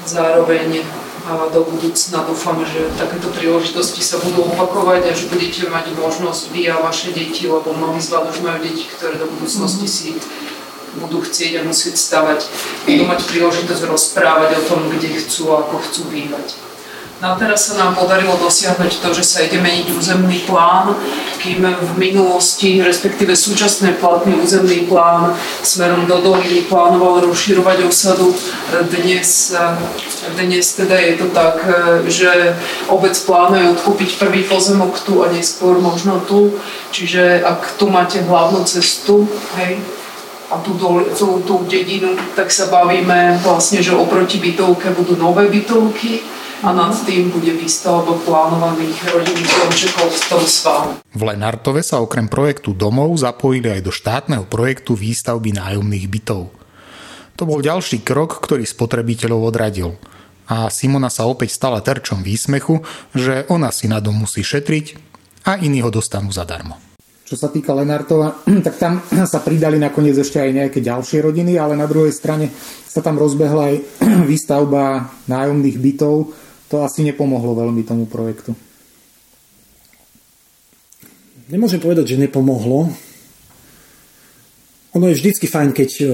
zároveň 0.04 0.84
a 1.22 1.46
do 1.54 1.62
budúcna 1.62 2.26
dúfam, 2.26 2.58
že 2.66 2.90
takéto 2.98 3.30
príležitosti 3.30 4.02
sa 4.02 4.18
budú 4.18 4.42
opakovať 4.42 5.06
a 5.06 5.12
že 5.14 5.30
budete 5.30 5.70
mať 5.70 5.94
možnosť 5.94 6.50
vy 6.50 6.66
a 6.66 6.82
vaše 6.82 7.14
deti, 7.14 7.46
lebo 7.46 7.70
mnohí 7.70 8.02
z 8.02 8.10
vás 8.10 8.26
už 8.26 8.42
majú 8.42 8.58
deti, 8.58 8.90
ktoré 8.90 9.14
do 9.22 9.30
budúcnosti 9.30 9.86
si 9.86 10.08
budú 10.98 11.22
chcieť 11.22 11.62
a 11.62 11.66
musieť 11.66 11.94
stavať, 11.94 12.40
budú 12.84 13.04
mať 13.06 13.20
príležitosť 13.30 13.82
rozprávať 13.86 14.50
o 14.58 14.62
tom, 14.66 14.80
kde 14.90 15.14
chcú 15.22 15.54
a 15.54 15.62
ako 15.62 15.78
chcú 15.88 16.02
bývať. 16.10 16.71
No 17.22 17.28
a 17.28 17.38
teraz 17.38 17.70
sa 17.70 17.78
nám 17.78 17.94
podarilo 17.94 18.34
dosiahnuť 18.34 18.98
to, 18.98 19.14
že 19.14 19.22
sa 19.22 19.46
ide 19.46 19.62
meniť 19.62 19.94
územný 19.94 20.42
plán, 20.42 20.90
kým 21.38 21.62
v 21.62 21.90
minulosti, 21.94 22.82
respektíve 22.82 23.38
súčasný 23.38 23.94
platný 24.02 24.42
územný 24.42 24.90
plán 24.90 25.30
smerom 25.62 26.10
do 26.10 26.18
doliny 26.18 26.66
plánoval 26.66 27.22
rozširovať 27.22 27.86
osadu. 27.86 28.34
Dnes, 28.90 29.54
dnes 30.34 30.66
teda 30.74 30.98
je 30.98 31.14
to 31.22 31.30
tak, 31.30 31.62
že 32.10 32.58
obec 32.90 33.14
plánuje 33.22 33.70
odkúpiť 33.70 34.18
prvý 34.18 34.42
pozemok 34.42 34.98
tu 35.06 35.22
a 35.22 35.30
neskôr 35.30 35.78
možno 35.78 36.26
tu. 36.26 36.58
Čiže 36.90 37.46
ak 37.46 37.78
tu 37.78 37.86
máte 37.86 38.18
hlavnú 38.18 38.66
cestu, 38.66 39.30
hej, 39.62 39.78
a 40.50 40.58
tú, 40.58 40.74
tú, 41.14 41.38
tú 41.46 41.54
dedinu, 41.70 42.18
tak 42.34 42.50
sa 42.50 42.66
bavíme 42.66 43.38
vlastne, 43.46 43.78
že 43.78 43.94
oproti 43.94 44.42
bytovke 44.42 44.90
budú 44.90 45.14
nové 45.14 45.46
bytovky 45.46 46.41
a 46.62 46.70
nad 46.70 46.94
tým 47.02 47.34
bude 47.34 47.50
výstavba 47.58 48.22
plánovaných 48.22 48.94
rodinných 49.10 49.50
domčekov 49.50 50.06
v 50.14 50.22
tom 50.30 50.44
svahu. 50.46 50.90
V 51.10 51.20
Lenartove 51.26 51.82
sa 51.82 51.98
okrem 51.98 52.30
projektu 52.30 52.70
domov 52.70 53.18
zapojili 53.18 53.66
aj 53.66 53.80
do 53.82 53.90
štátneho 53.90 54.46
projektu 54.46 54.94
výstavby 54.94 55.58
nájomných 55.58 56.06
bytov. 56.06 56.54
To 57.34 57.42
bol 57.42 57.58
ďalší 57.58 58.06
krok, 58.06 58.38
ktorý 58.38 58.62
spotrebiteľov 58.62 59.50
odradil. 59.50 59.98
A 60.46 60.70
Simona 60.70 61.10
sa 61.10 61.26
opäť 61.26 61.50
stala 61.58 61.82
terčom 61.82 62.22
výsmechu, 62.22 62.86
že 63.10 63.42
ona 63.50 63.74
si 63.74 63.90
na 63.90 63.98
dom 63.98 64.22
musí 64.22 64.46
šetriť 64.46 64.94
a 65.50 65.58
iní 65.58 65.82
ho 65.82 65.90
dostanú 65.90 66.30
zadarmo. 66.30 66.78
Čo 67.26 67.34
sa 67.34 67.48
týka 67.50 67.74
Lenartova, 67.74 68.44
tak 68.66 68.78
tam 68.78 69.02
sa 69.26 69.42
pridali 69.42 69.82
nakoniec 69.82 70.14
ešte 70.14 70.38
aj 70.38 70.50
nejaké 70.52 70.78
ďalšie 70.78 71.26
rodiny, 71.26 71.58
ale 71.58 71.74
na 71.74 71.90
druhej 71.90 72.14
strane 72.14 72.52
sa 72.86 73.02
tam 73.02 73.18
rozbehla 73.18 73.72
aj 73.72 73.76
výstavba 74.30 75.10
nájomných 75.26 75.78
bytov. 75.80 76.41
To 76.72 76.80
asi 76.80 77.04
nepomohlo 77.04 77.52
veľmi 77.52 77.84
tomu 77.84 78.08
projektu. 78.08 78.56
Nemôžem 81.52 81.78
povedať, 81.78 82.16
že 82.16 82.22
nepomohlo. 82.24 82.88
Ono 84.96 85.06
je 85.08 85.18
vždycky 85.20 85.44
fajn, 85.44 85.76
keď 85.76 85.90
e, 86.00 86.04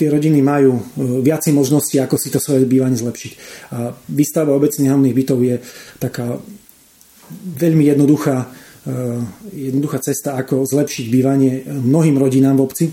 tie 0.00 0.08
rodiny 0.08 0.40
majú 0.40 0.80
e, 0.80 0.82
viacej 1.20 1.52
možností, 1.52 2.00
ako 2.00 2.16
si 2.16 2.32
to 2.32 2.40
svoje 2.40 2.64
bývanie 2.64 2.96
zlepšiť. 2.96 3.32
A 3.76 3.92
výstavba 4.08 4.56
obecných 4.56 4.88
nájomných 4.88 5.18
bytov 5.20 5.38
je 5.44 5.56
taká 6.00 6.40
veľmi 7.60 7.84
jednoduchá 7.84 8.48
Eh, 8.88 9.20
jednoduchá 9.68 10.00
cesta, 10.00 10.32
ako 10.40 10.64
zlepšiť 10.64 11.12
bývanie 11.12 11.60
mnohým 11.68 12.16
rodinám 12.16 12.56
v 12.56 12.64
obci. 12.64 12.84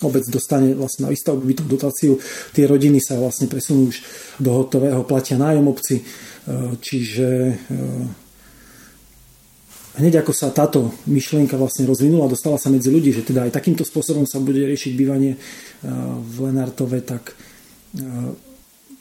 Obec 0.00 0.24
dostane 0.32 0.72
vlastne 0.72 1.04
na 1.04 1.12
výstavbu 1.12 1.44
bytov 1.44 1.66
dotáciu. 1.68 2.16
Tie 2.56 2.64
rodiny 2.64 3.04
sa 3.04 3.20
vlastne 3.20 3.52
presunú 3.52 3.92
už 3.92 4.00
do 4.40 4.50
hotového, 4.56 5.04
platia 5.04 5.36
nájom 5.36 5.68
obci. 5.68 6.00
Eh, 6.00 6.72
čiže 6.80 7.28
eh, 7.52 8.08
hneď 10.00 10.24
ako 10.24 10.32
sa 10.32 10.48
táto 10.56 10.88
myšlienka 11.04 11.60
vlastne 11.60 11.84
rozvinula, 11.84 12.32
dostala 12.32 12.56
sa 12.56 12.72
medzi 12.72 12.88
ľudí, 12.88 13.12
že 13.12 13.28
teda 13.28 13.44
aj 13.44 13.52
takýmto 13.52 13.84
spôsobom 13.84 14.24
sa 14.24 14.40
bude 14.40 14.64
riešiť 14.64 14.92
bývanie 14.96 15.36
v 16.24 16.34
Lenartove, 16.40 17.04
tak 17.04 17.36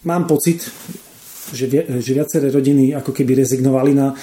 mám 0.03 0.23
pocit, 0.27 0.65
že, 1.53 1.69
že 2.01 2.11
viaceré 2.13 2.51
rodiny 2.51 2.91
ako 2.93 3.15
keby 3.15 3.41
rezignovali 3.41 3.91
na 3.95 4.13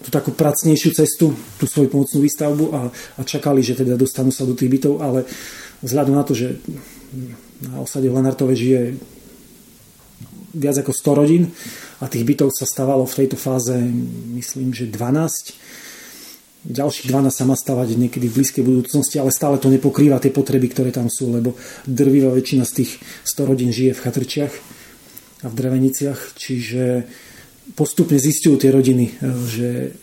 tú 0.00 0.08
takú 0.08 0.32
pracnejšiu 0.34 0.90
cestu, 0.94 1.34
tú 1.58 1.64
svoju 1.66 1.90
pomocnú 1.90 2.22
výstavbu 2.22 2.64
a, 2.72 2.80
a 2.90 3.20
čakali, 3.22 3.60
že 3.60 3.78
teda 3.78 3.94
dostanú 3.98 4.32
sa 4.32 4.46
do 4.46 4.54
tých 4.56 4.70
bytov, 4.70 5.02
ale 5.02 5.26
vzhľadom 5.84 6.14
na 6.16 6.24
to, 6.24 6.32
že 6.36 6.60
na 7.60 7.80
osade 7.80 8.08
v 8.08 8.16
Lenartove 8.16 8.56
žije 8.56 8.96
viac 10.56 10.76
ako 10.82 10.92
100 10.94 11.20
rodín 11.20 11.42
a 12.02 12.10
tých 12.10 12.26
bytov 12.26 12.50
sa 12.50 12.66
stávalo 12.66 13.06
v 13.06 13.16
tejto 13.24 13.36
fáze 13.38 13.74
myslím, 14.34 14.74
že 14.74 14.90
12 14.90 15.70
ďalších 16.60 17.08
12 17.08 17.32
sa 17.32 17.44
má 17.48 17.56
stavať 17.56 17.96
niekedy 17.96 18.28
v 18.28 18.36
blízkej 18.36 18.64
budúcnosti, 18.64 19.16
ale 19.16 19.32
stále 19.32 19.56
to 19.56 19.72
nepokrýva 19.72 20.20
tie 20.20 20.28
potreby, 20.28 20.68
ktoré 20.68 20.92
tam 20.92 21.08
sú, 21.08 21.32
lebo 21.32 21.56
drvivá 21.88 22.36
väčšina 22.36 22.68
z 22.68 22.84
tých 22.84 23.00
100 23.24 23.48
rodín 23.48 23.70
žije 23.72 23.96
v 23.96 24.02
chatrčiach 24.04 24.52
a 25.40 25.46
v 25.48 25.54
Dreveniciach, 25.56 26.36
čiže 26.36 27.08
postupne 27.72 28.20
zistujú 28.20 28.60
tie 28.60 28.70
rodiny, 28.76 29.16
že 29.48 29.96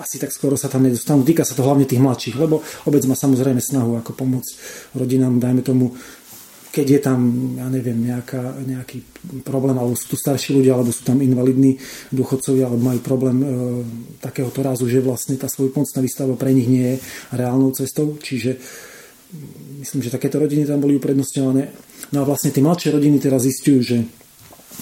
asi 0.00 0.16
tak 0.16 0.32
skoro 0.32 0.56
sa 0.56 0.72
tam 0.72 0.88
nedostanú. 0.88 1.20
Týka 1.20 1.44
sa 1.44 1.52
to 1.52 1.60
hlavne 1.60 1.84
tých 1.84 2.00
mladších, 2.00 2.40
lebo 2.40 2.64
obec 2.88 3.02
má 3.04 3.12
samozrejme 3.12 3.60
snahu 3.60 4.00
ako 4.00 4.16
pomôcť 4.16 4.52
rodinám, 4.96 5.36
dajme 5.36 5.60
tomu, 5.60 5.92
keď 6.70 6.86
je 6.86 7.00
tam, 7.02 7.20
ja 7.58 7.66
neviem, 7.66 7.98
nejaká, 7.98 8.62
nejaký 8.62 9.02
problém, 9.42 9.74
alebo 9.74 9.98
sú 9.98 10.14
tu 10.14 10.16
starší 10.16 10.54
ľudia, 10.54 10.78
alebo 10.78 10.94
sú 10.94 11.02
tam 11.02 11.18
invalidní 11.18 11.76
dôchodcovia, 12.14 12.70
alebo 12.70 12.82
majú 12.94 13.00
problém 13.02 13.38
e, 13.42 13.46
takéhoto 14.22 14.62
rázu, 14.62 14.86
že 14.86 15.02
vlastne 15.02 15.34
tá 15.34 15.50
svojpomocná 15.50 15.98
výstava 15.98 16.38
pre 16.38 16.54
nich 16.54 16.70
nie 16.70 16.94
je 16.94 17.02
reálnou 17.34 17.74
cestou, 17.74 18.14
čiže 18.22 18.62
myslím, 19.82 20.00
že 20.06 20.14
takéto 20.14 20.38
rodiny 20.38 20.62
tam 20.62 20.78
boli 20.78 20.94
uprednostňované. 21.02 21.74
No 22.14 22.22
a 22.22 22.28
vlastne 22.28 22.54
tie 22.54 22.62
mladšie 22.62 22.94
rodiny 22.94 23.18
teraz 23.18 23.50
zistujú, 23.50 23.78
že 23.82 23.96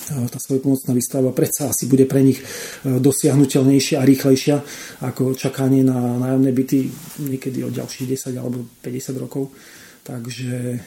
tá 0.09 0.39
svojpomocná 0.39 0.93
výstavba 0.95 1.33
predsa 1.33 1.69
asi 1.69 1.89
bude 1.89 2.05
pre 2.05 2.23
nich 2.23 2.39
e, 2.41 2.45
dosiahnutelnejšia 3.01 4.01
a 4.01 4.09
rýchlejšia 4.09 4.57
ako 5.05 5.35
čakanie 5.35 5.85
na 5.85 5.97
nájomné 6.17 6.51
byty 6.53 6.79
niekedy 7.29 7.65
od 7.65 7.73
ďalších 7.75 8.07
10 8.07 8.39
alebo 8.39 8.65
50 8.85 9.23
rokov. 9.23 9.53
Takže 10.09 10.81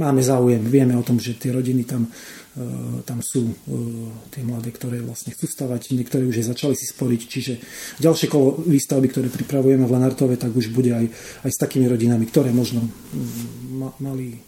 máme 0.00 0.24
záujem, 0.24 0.64
vieme 0.64 0.96
o 0.96 1.04
tom, 1.04 1.20
že 1.20 1.36
tie 1.36 1.52
rodiny 1.52 1.84
tam, 1.84 2.08
e, 2.08 3.04
tam 3.04 3.20
sú, 3.20 3.52
e, 3.52 3.54
tie 4.32 4.40
mladé, 4.40 4.72
ktoré 4.72 5.04
vlastne 5.04 5.36
chcú 5.36 5.44
stavať, 5.44 5.92
niektoré 5.92 6.24
už 6.24 6.40
aj 6.40 6.56
začali 6.56 6.72
si 6.72 6.88
sporiť, 6.88 7.20
čiže 7.28 7.54
ďalšie 8.00 8.32
kolo 8.32 8.64
výstavby, 8.64 9.12
ktoré 9.12 9.28
pripravujeme 9.28 9.84
v 9.84 9.92
Lenartove, 9.92 10.40
tak 10.40 10.56
už 10.56 10.72
bude 10.72 10.88
aj, 10.88 11.04
aj 11.44 11.50
s 11.52 11.60
takými 11.60 11.84
rodinami, 11.84 12.24
ktoré 12.24 12.48
možno 12.48 12.88
mali 14.00 14.40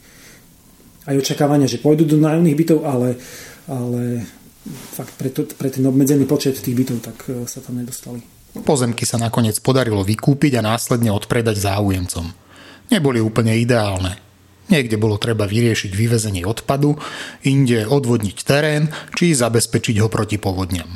aj 1.05 1.21
očakávania, 1.21 1.69
že 1.69 1.85
pôjdu 1.85 2.09
do 2.09 2.17
nájomných 2.17 2.57
bytov, 2.57 2.89
ale, 2.89 3.21
ale 3.69 4.25
fakt 4.97 5.15
pre, 5.21 5.29
to, 5.29 5.45
pre 5.45 5.69
ten 5.69 5.85
obmedzený 5.85 6.25
počet 6.25 6.57
tých 6.57 6.77
bytov 6.77 6.99
tak 7.05 7.19
e, 7.29 7.45
sa 7.45 7.61
tam 7.61 7.81
nedostali. 7.81 8.21
Pozemky 8.55 9.03
sa 9.03 9.19
nakoniec 9.19 9.59
podarilo 9.59 10.07
vykúpiť 10.07 10.63
a 10.63 10.67
následne 10.67 11.11
odpredať 11.11 11.59
záujemcom 11.59 12.45
neboli 12.93 13.21
úplne 13.23 13.57
ideálne. 13.57 14.21
Niekde 14.73 14.97
bolo 14.97 15.21
treba 15.21 15.45
vyriešiť 15.45 15.93
vyvezenie 15.93 16.49
odpadu, 16.49 16.97
inde 17.45 17.85
odvodniť 17.85 18.37
terén 18.49 18.89
či 19.13 19.37
zabezpečiť 19.37 20.01
ho 20.01 20.09
proti 20.09 20.41
povodňam. 20.41 20.89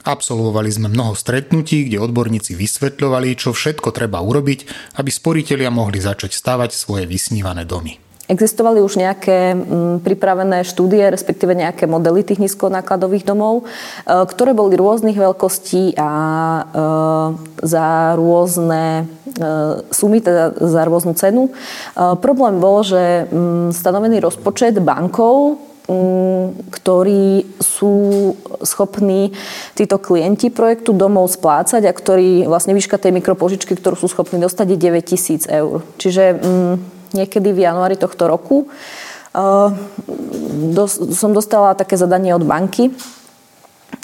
Absolvovali 0.00 0.70
sme 0.72 0.88
mnoho 0.90 1.12
stretnutí, 1.14 1.86
kde 1.86 2.02
odborníci 2.02 2.56
vysvetľovali, 2.56 3.36
čo 3.36 3.54
všetko 3.54 3.94
treba 3.94 4.18
urobiť, 4.18 4.60
aby 4.98 5.10
sporitelia 5.12 5.70
mohli 5.70 6.00
začať 6.00 6.34
stavať 6.34 6.72
svoje 6.72 7.04
vysnívané 7.06 7.68
domy. 7.68 8.00
Existovali 8.30 8.78
už 8.78 8.94
nejaké 8.94 9.58
mm, 9.58 10.06
pripravené 10.06 10.62
štúdie, 10.62 11.02
respektíve 11.10 11.50
nejaké 11.50 11.90
modely 11.90 12.22
tých 12.22 12.38
nízkonákladových 12.38 13.26
domov, 13.26 13.66
e, 13.66 13.74
ktoré 14.06 14.54
boli 14.54 14.78
rôznych 14.78 15.18
veľkostí 15.18 15.98
a 15.98 16.12
e, 16.14 16.62
za 17.66 18.14
rôzne 18.14 19.10
e, 19.34 19.42
sumy, 19.90 20.22
teda 20.22 20.54
za 20.62 20.86
rôznu 20.86 21.18
cenu. 21.18 21.50
Problém 22.22 22.62
bol, 22.62 22.86
že 22.86 23.26
mm, 23.26 23.74
stanovený 23.74 24.22
rozpočet 24.22 24.78
bankov 24.78 25.58
mm, 25.90 26.70
ktorí 26.70 27.50
sú 27.58 28.30
schopní 28.62 29.34
títo 29.74 29.98
klienti 29.98 30.54
projektu 30.54 30.94
domov 30.94 31.34
splácať 31.34 31.82
a 31.82 31.90
ktorí 31.90 32.46
vlastne 32.46 32.78
výška 32.78 32.94
tej 32.94 33.10
mikropožičky, 33.10 33.74
ktorú 33.74 33.98
sú 33.98 34.06
schopní 34.06 34.38
dostať, 34.38 34.70
je 34.70 34.78
9 34.78 35.02
tisíc 35.02 35.50
eur. 35.50 35.82
Čiže 35.98 36.38
niekedy 37.12 37.52
v 37.52 37.64
januári 37.66 37.96
tohto 37.96 38.26
roku. 38.26 38.68
Som 40.94 41.30
dostala 41.30 41.78
také 41.78 41.94
zadanie 41.94 42.34
od 42.34 42.42
banky, 42.42 42.90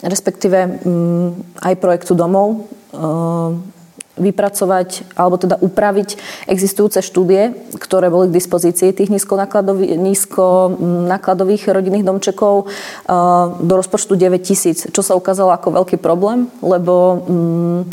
respektíve 0.07 0.87
mm, 0.87 1.59
aj 1.67 1.75
projektu 1.83 2.15
domov, 2.15 2.71
vypracovať 4.17 5.13
alebo 5.13 5.37
teda 5.37 5.61
upraviť 5.61 6.17
existujúce 6.49 7.05
štúdie, 7.05 7.53
ktoré 7.77 8.09
boli 8.09 8.33
k 8.33 8.41
dispozícii 8.41 8.97
tých 8.97 9.13
nízkonakladových 9.13 11.69
rodinných 11.69 12.09
domčekov 12.09 12.65
do 13.61 13.75
rozpočtu 13.77 14.17
9 14.17 14.41
tisíc, 14.41 14.89
čo 14.89 15.05
sa 15.05 15.13
ukázalo 15.15 15.53
ako 15.53 15.85
veľký 15.85 16.01
problém, 16.01 16.49
lebo 16.65 17.21
mm, 17.29 17.93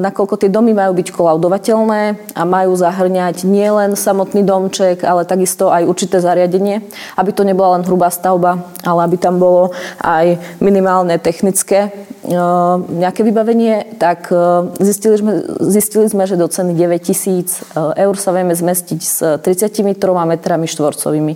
nakoľko 0.00 0.40
tie 0.40 0.48
domy 0.48 0.72
majú 0.72 0.96
byť 0.96 1.08
kolaudovateľné 1.12 2.32
a 2.32 2.42
majú 2.48 2.72
zahrňať 2.72 3.44
nielen 3.44 3.92
samotný 3.92 4.40
domček, 4.40 5.04
ale 5.04 5.28
takisto 5.28 5.68
aj 5.68 5.84
určité 5.84 6.16
zariadenie, 6.16 6.80
aby 7.20 7.30
to 7.36 7.44
nebola 7.44 7.76
len 7.76 7.84
hrubá 7.84 8.08
stavba, 8.08 8.64
ale 8.80 9.00
aby 9.04 9.20
tam 9.20 9.36
bolo 9.36 9.76
aj 10.00 10.40
minimálne 10.64 11.12
technické 11.20 11.92
eh, 11.92 12.76
nejaké 12.88 13.20
vybavenie, 13.20 14.00
tak 14.00 14.32
eh, 14.32 14.72
zistili 14.80 15.20
sme, 15.20 15.32
zistili 15.68 16.08
sme 16.08 16.24
že 16.24 16.40
do 16.40 16.48
ceny 16.48 16.72
9 16.72 16.96
tisíc 17.04 17.60
eur 17.76 18.14
sa 18.16 18.32
vieme 18.32 18.56
zmestiť 18.56 19.00
s 19.04 19.20
33 19.44 19.92
metrami 20.24 20.64
štvorcovými, 20.72 21.34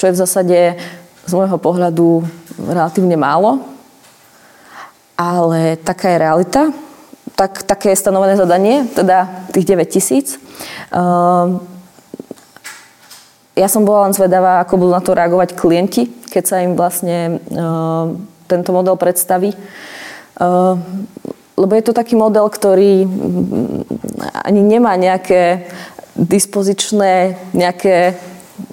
čo 0.00 0.04
je 0.08 0.14
v 0.16 0.20
zásade 0.24 0.58
z 1.28 1.32
môjho 1.36 1.60
pohľadu 1.60 2.24
relatívne 2.56 3.20
málo, 3.20 3.60
ale 5.20 5.76
taká 5.84 6.16
je 6.16 6.22
realita 6.24 6.62
tak, 7.38 7.62
také 7.62 7.94
stanovené 7.94 8.34
zadanie, 8.34 8.82
teda 8.90 9.46
tých 9.54 9.62
9 9.62 9.86
tisíc. 9.86 10.42
Uh, 10.90 11.62
ja 13.54 13.70
som 13.70 13.86
bola 13.86 14.10
len 14.10 14.14
zvedavá, 14.14 14.58
ako 14.58 14.74
budú 14.74 14.90
na 14.90 15.02
to 15.02 15.14
reagovať 15.14 15.54
klienti, 15.54 16.10
keď 16.34 16.42
sa 16.42 16.56
im 16.66 16.74
vlastne 16.74 17.38
uh, 17.54 18.10
tento 18.50 18.74
model 18.74 18.98
predstaví. 18.98 19.54
Uh, 20.34 20.74
lebo 21.54 21.74
je 21.78 21.86
to 21.86 21.94
taký 21.94 22.18
model, 22.18 22.50
ktorý 22.50 23.06
ani 24.46 24.62
nemá 24.62 24.94
nejaké 24.98 25.70
dispozičné, 26.18 27.38
nejaké 27.54 28.18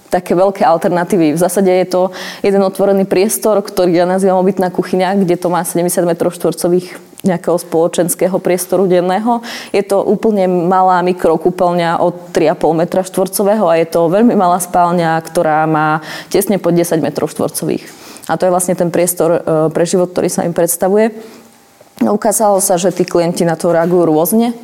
také 0.09 0.37
veľké 0.37 0.61
alternatívy. 0.65 1.33
V 1.33 1.41
zásade 1.41 1.69
je 1.69 1.87
to 1.89 2.01
jeden 2.41 2.61
otvorený 2.61 3.05
priestor, 3.09 3.61
ktorý 3.61 3.93
ja 3.93 4.05
nazývam 4.05 4.41
obytná 4.41 4.69
kuchyňa, 4.69 5.21
kde 5.21 5.37
to 5.37 5.49
má 5.49 5.65
70 5.65 6.05
m 6.05 6.13
štvorcových 6.13 7.14
nejakého 7.25 7.57
spoločenského 7.57 8.37
priestoru 8.37 8.85
denného. 8.85 9.41
Je 9.73 9.81
to 9.81 10.05
úplne 10.05 10.45
malá 10.45 11.01
mikrokúpeľňa 11.01 11.99
od 11.99 12.31
3,5 12.31 12.81
metra 12.85 13.01
štvorcového 13.01 13.65
a 13.65 13.81
je 13.81 13.87
to 13.89 14.07
veľmi 14.07 14.37
malá 14.37 14.61
spálňa, 14.61 15.19
ktorá 15.25 15.65
má 15.65 16.05
tesne 16.29 16.61
pod 16.61 16.77
10 16.77 17.01
metrov 17.01 17.33
štvorcových. 17.33 17.83
A 18.29 18.37
to 18.37 18.49
je 18.49 18.53
vlastne 18.53 18.73
ten 18.73 18.89
priestor 18.89 19.41
pre 19.69 19.85
život, 19.85 20.09
ktorý 20.09 20.29
sa 20.33 20.45
im 20.45 20.53
predstavuje. 20.53 21.13
Ukázalo 22.01 22.57
sa, 22.57 22.77
že 22.77 22.89
tí 22.89 23.05
klienti 23.05 23.45
na 23.45 23.53
to 23.53 23.69
reagujú 23.69 24.09
rôzne 24.09 24.57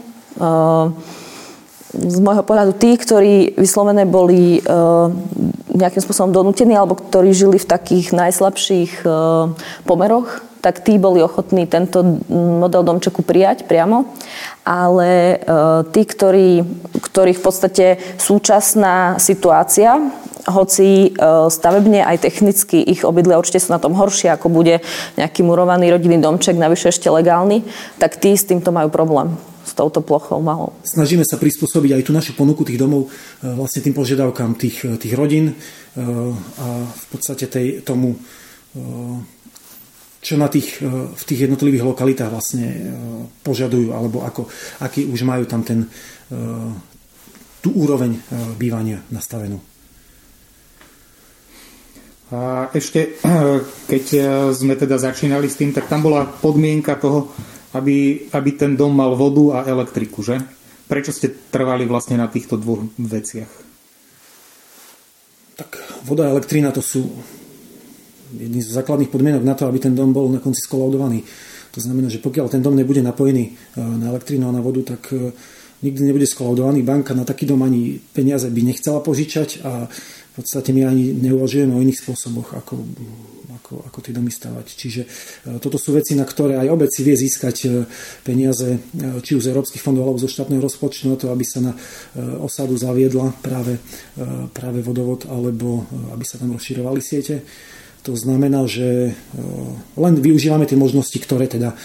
z 1.92 2.18
môjho 2.24 2.44
pohľadu 2.48 2.72
tí, 2.80 2.96
ktorí 2.96 3.60
vyslovené 3.60 4.08
boli 4.08 4.58
e, 4.58 4.62
nejakým 5.72 6.04
spôsobom 6.04 6.36
donútení 6.36 6.76
alebo 6.76 7.00
ktorí 7.00 7.32
žili 7.32 7.58
v 7.58 7.70
takých 7.70 8.12
najslabších 8.12 9.04
e, 9.04 9.08
pomeroch, 9.88 10.44
tak 10.62 10.86
tí 10.86 11.02
boli 11.02 11.26
ochotní 11.26 11.66
tento 11.66 12.22
model 12.30 12.86
domčeku 12.86 13.26
prijať 13.26 13.66
priamo. 13.66 14.06
Ale 14.62 15.10
e, 15.10 15.36
tí, 15.90 16.02
ktorí, 16.06 16.50
ktorých 17.02 17.40
v 17.40 17.46
podstate 17.46 17.86
súčasná 18.22 19.18
situácia, 19.18 19.98
hoci 20.42 21.14
stavebne 21.54 22.02
aj 22.02 22.26
technicky 22.26 22.82
ich 22.82 23.06
obydlia 23.06 23.38
určite 23.38 23.62
sú 23.62 23.78
na 23.78 23.78
tom 23.78 23.94
horšie, 23.94 24.34
ako 24.34 24.50
bude 24.50 24.82
nejaký 25.14 25.46
murovaný 25.46 25.94
rodinný 25.94 26.18
domček, 26.18 26.58
navyše 26.58 26.90
ešte 26.90 27.14
legálny, 27.14 27.62
tak 28.02 28.18
tí 28.18 28.34
s 28.34 28.50
týmto 28.50 28.74
majú 28.74 28.90
problém 28.90 29.38
s 29.62 29.74
touto 29.78 30.02
plochou 30.02 30.42
malou. 30.42 30.74
Snažíme 30.82 31.24
sa 31.24 31.38
prispôsobiť 31.38 32.02
aj 32.02 32.04
tú 32.04 32.12
našu 32.12 32.34
ponuku 32.34 32.66
tých 32.66 32.82
domov 32.82 33.08
e, 33.08 33.10
vlastne 33.54 33.86
tým 33.86 33.96
požiadavkám 33.96 34.58
tých, 34.58 34.78
e, 34.84 34.98
tých 34.98 35.14
rodín 35.14 35.54
e, 35.54 35.56
a 36.58 36.68
v 36.86 37.06
podstate 37.14 37.46
tej, 37.46 37.86
tomu, 37.86 38.18
čo 40.24 40.40
na 40.40 40.48
tých, 40.48 40.80
v 41.12 41.24
tých 41.28 41.44
jednotlivých 41.44 41.84
lokalitách 41.84 42.32
vlastne 42.32 42.68
požadujú, 43.44 43.92
alebo 43.92 44.24
ako, 44.24 44.48
aký 44.80 45.12
už 45.12 45.28
majú 45.28 45.44
tam 45.44 45.60
ten, 45.60 45.92
tú 47.60 47.70
úroveň 47.76 48.16
bývania 48.56 49.04
nastavenú. 49.12 49.60
A 52.32 52.72
ešte, 52.72 53.20
keď 53.92 54.04
sme 54.56 54.80
teda 54.80 54.96
začínali 54.96 55.52
s 55.52 55.60
tým, 55.60 55.76
tak 55.76 55.92
tam 55.92 56.00
bola 56.00 56.24
podmienka 56.24 56.96
toho, 56.96 57.36
aby, 57.74 58.28
aby 58.32 58.50
ten 58.56 58.76
dom 58.76 58.92
mal 58.92 59.16
vodu 59.16 59.62
a 59.64 59.68
elektriku, 59.68 60.24
že? 60.24 60.40
Prečo 60.92 61.16
ste 61.16 61.32
trvali 61.32 61.88
vlastne 61.88 62.20
na 62.20 62.28
týchto 62.28 62.60
dvoch 62.60 62.84
veciach? 63.00 63.52
Tak 65.56 65.70
voda 66.04 66.28
a 66.28 66.34
elektrina 66.36 66.76
to 66.76 66.84
sú 66.84 67.08
jedný 68.36 68.60
z 68.64 68.76
základných 68.76 69.12
podmienok 69.12 69.44
na 69.44 69.56
to, 69.56 69.68
aby 69.68 69.80
ten 69.80 69.96
dom 69.96 70.12
bol 70.16 70.28
na 70.32 70.40
konci 70.44 70.64
skolaudovaný. 70.64 71.24
To 71.72 71.80
znamená, 71.80 72.12
že 72.12 72.20
pokiaľ 72.20 72.52
ten 72.52 72.60
dom 72.60 72.76
nebude 72.76 73.00
napojený 73.00 73.44
e, 73.48 73.80
na 73.80 74.12
elektrínu 74.12 74.44
a 74.48 74.56
na 74.56 74.60
vodu, 74.60 74.96
tak 74.96 75.16
e, 75.16 75.32
nikdy 75.84 76.12
nebude 76.12 76.28
skolaudovaný. 76.28 76.84
Banka 76.84 77.16
na 77.16 77.24
taký 77.24 77.48
dom 77.48 77.64
ani 77.64 78.00
peniaze 78.12 78.52
by 78.52 78.62
nechcela 78.64 79.00
požičať 79.00 79.64
a 79.64 79.88
v 80.32 80.34
podstate 80.36 80.72
my 80.72 80.88
ani 80.88 81.12
neuvažujeme 81.16 81.76
o 81.76 81.84
iných 81.84 82.04
spôsoboch, 82.04 82.56
ako 82.56 82.80
ako, 83.72 83.88
ako 83.88 84.00
tie 84.04 84.12
domy 84.12 84.28
stavať. 84.28 84.68
Čiže 84.68 85.02
e, 85.02 85.08
toto 85.64 85.80
sú 85.80 85.96
veci, 85.96 86.12
na 86.20 86.28
ktoré 86.28 86.60
aj 86.60 86.68
obec 86.68 86.92
si 86.92 87.08
vie 87.08 87.16
získať 87.16 87.56
e, 87.64 87.68
peniaze, 88.28 88.68
e, 88.76 88.80
či 89.24 89.40
už 89.40 89.48
z 89.48 89.56
európskych 89.56 89.80
fondov 89.80 90.12
alebo 90.12 90.20
zo 90.20 90.28
štátneho 90.28 90.60
rozpočtu 90.60 91.08
na 91.08 91.16
to, 91.16 91.32
aby 91.32 91.48
sa 91.48 91.64
na 91.64 91.74
osadu 92.44 92.76
zaviedla 92.76 93.32
práve, 93.40 93.80
práve 94.52 94.84
vodovod 94.84 95.30
alebo 95.32 95.88
aby 96.12 96.26
sa 96.28 96.36
tam 96.36 96.52
rozširovali 96.52 97.00
siete. 97.00 97.48
To 98.02 98.18
znamená, 98.18 98.66
že 98.66 99.14
len 99.94 100.14
využívame 100.18 100.66
tie 100.66 100.74
možnosti, 100.74 101.14
ktoré 101.22 101.46
teda, 101.46 101.78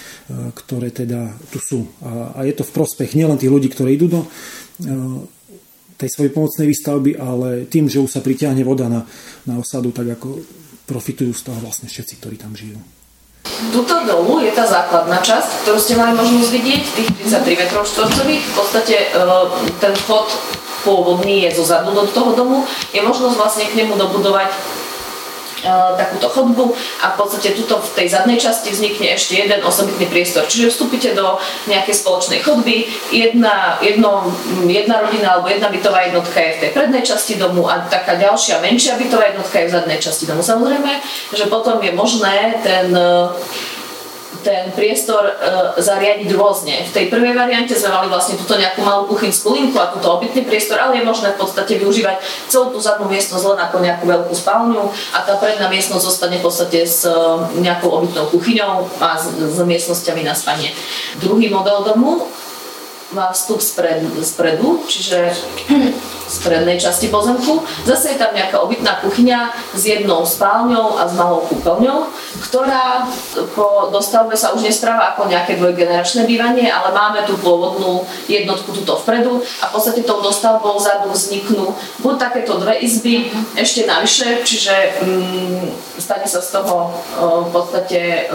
ktoré 0.57 0.89
teda 0.89 1.37
tu 1.53 1.61
sú. 1.61 1.81
A, 2.01 2.41
a 2.41 2.49
je 2.49 2.57
to 2.57 2.65
v 2.65 2.73
prospech 2.73 3.13
nielen 3.13 3.37
tých 3.37 3.53
ľudí, 3.53 3.69
ktorí 3.69 4.01
idú 4.01 4.09
do 4.09 4.21
tej 6.01 6.09
svojej 6.13 6.33
pomocnej 6.33 6.67
výstavby, 6.73 7.21
ale 7.21 7.69
tým, 7.69 7.89
že 7.89 8.01
už 8.01 8.09
sa 8.09 8.25
pritiahne 8.25 8.65
voda 8.65 8.89
na, 8.89 9.05
na 9.49 9.61
osadu, 9.61 9.93
tak 9.93 10.17
ako 10.17 10.41
profitujú 10.87 11.35
z 11.35 11.43
toho 11.51 11.59
vlastne 11.61 11.91
všetci, 11.91 12.15
ktorí 12.23 12.39
tam 12.39 12.55
žijú. 12.55 12.79
Tuto 13.71 14.03
dolu 14.03 14.43
je 14.43 14.51
tá 14.51 14.67
základná 14.67 15.23
časť, 15.23 15.67
ktorú 15.67 15.79
ste 15.79 15.95
mali 15.95 16.19
možnosť 16.19 16.51
vidieť, 16.51 16.83
tých 16.99 17.09
33 17.31 17.63
metrov 17.63 17.87
štvorcových. 17.87 18.43
V 18.43 18.55
podstate 18.59 18.97
e, 18.99 19.07
ten 19.79 19.95
vchod 19.95 20.27
pôvodný 20.83 21.47
je 21.47 21.59
zo 21.59 21.65
zadu 21.67 21.95
do 21.95 22.07
toho 22.11 22.35
domu. 22.35 22.67
Je 22.91 23.03
možnosť 23.03 23.35
vlastne 23.39 23.65
k 23.71 23.79
nemu 23.83 23.95
dobudovať 23.95 24.51
takúto 25.97 26.29
chodbu 26.31 26.73
a 27.03 27.13
v 27.13 27.17
podstate 27.19 27.55
tuto 27.57 27.83
v 27.83 27.91
tej 27.93 28.07
zadnej 28.13 28.39
časti 28.39 28.71
vznikne 28.71 29.15
ešte 29.15 29.37
jeden 29.37 29.61
osobitný 29.63 30.07
priestor. 30.07 30.47
Čiže 30.47 30.73
vstúpite 30.73 31.13
do 31.13 31.37
nejakej 31.67 31.95
spoločnej 32.03 32.41
chodby, 32.43 32.87
jedna, 33.11 33.79
jedno, 33.83 34.31
jedna 34.67 35.03
rodina 35.03 35.39
alebo 35.39 35.51
jedna 35.51 35.69
bytová 35.69 36.07
jednotka 36.07 36.39
je 36.41 36.55
v 36.57 36.61
tej 36.67 36.71
prednej 36.73 37.03
časti 37.03 37.35
domu 37.37 37.67
a 37.67 37.85
taká 37.87 38.17
ďalšia 38.17 38.63
menšia 38.63 38.99
bytová 38.99 39.35
jednotka 39.35 39.57
je 39.61 39.69
v 39.69 39.75
zadnej 39.75 39.99
časti 39.99 40.25
domu. 40.27 40.43
Samozrejme, 40.43 40.93
že 41.35 41.45
potom 41.51 41.83
je 41.83 41.93
možné 41.93 42.61
ten 42.63 42.91
ten 44.47 44.71
priestor 44.75 45.27
e, 45.27 45.33
zariadiť 45.83 46.31
rôzne. 46.39 46.87
V 46.87 46.95
tej 46.95 47.07
prvej 47.11 47.35
variante 47.35 47.75
sme 47.75 47.91
mali 47.91 48.07
vlastne 48.07 48.39
túto 48.39 48.55
nejakú 48.55 48.87
malú 48.87 49.11
kuchynskú 49.11 49.51
linku 49.51 49.75
a 49.83 49.91
túto 49.91 50.07
obytný 50.07 50.47
priestor, 50.47 50.79
ale 50.79 51.03
je 51.03 51.09
možné 51.09 51.35
v 51.35 51.41
podstate 51.43 51.83
využívať 51.83 52.23
celú 52.47 52.71
tú 52.71 52.79
zadnú 52.79 53.11
miestnosť 53.11 53.45
len 53.55 53.61
ako 53.67 53.77
nejakú 53.83 54.05
veľkú 54.07 54.35
spálňu 54.35 54.83
a 55.15 55.19
tá 55.27 55.35
predná 55.43 55.67
miestnosť 55.67 56.05
zostane 56.05 56.37
v 56.39 56.47
podstate 56.47 56.87
s 56.87 57.03
e, 57.03 57.15
nejakou 57.59 57.91
obytnou 57.91 58.31
kuchyňou 58.31 58.87
a 59.03 59.19
s, 59.19 59.35
s 59.35 59.59
miestnosťami 59.59 60.23
na 60.23 60.35
spanie. 60.35 60.71
Druhý 61.19 61.51
model 61.51 61.83
domu 61.83 62.31
má 63.15 63.31
vstup 63.31 63.63
spred, 63.63 64.03
spredu, 64.23 64.83
čiže 64.91 65.31
z 66.27 66.37
prednej 66.43 66.75
časti 66.83 67.07
pozemku. 67.07 67.63
Zase 67.87 68.15
je 68.15 68.19
tam 68.19 68.35
nejaká 68.35 68.59
obytná 68.59 68.99
kuchyňa 68.99 69.55
s 69.79 69.83
jednou 69.87 70.27
spálňou 70.27 70.99
a 70.99 71.07
s 71.07 71.15
malou 71.15 71.47
kúpeľňou, 71.47 72.11
ktorá 72.43 73.07
po 73.55 73.95
dostavbe 73.95 74.35
sa 74.35 74.51
už 74.51 74.67
nespráva 74.67 75.15
ako 75.15 75.31
nejaké 75.31 75.55
dvojgeneračné 75.55 76.27
bývanie, 76.27 76.67
ale 76.67 76.91
máme 76.91 77.23
tú 77.31 77.39
pôvodnú 77.39 78.03
jednotku 78.27 78.75
tuto 78.75 78.99
vpredu 79.07 79.39
a 79.63 79.71
v 79.71 79.73
podstate 79.79 80.03
tou 80.03 80.19
dostavbou 80.19 80.83
vzadu 80.83 81.15
vzniknú 81.15 81.79
buď 82.03 82.15
takéto 82.19 82.59
dve 82.59 82.83
izby 82.83 83.31
ešte 83.55 83.87
navyše, 83.87 84.43
čiže 84.43 84.75
mm, 85.07 85.63
stane 86.03 86.27
sa 86.27 86.43
z 86.43 86.59
toho 86.59 86.91
v 87.47 87.51
podstate 87.55 88.27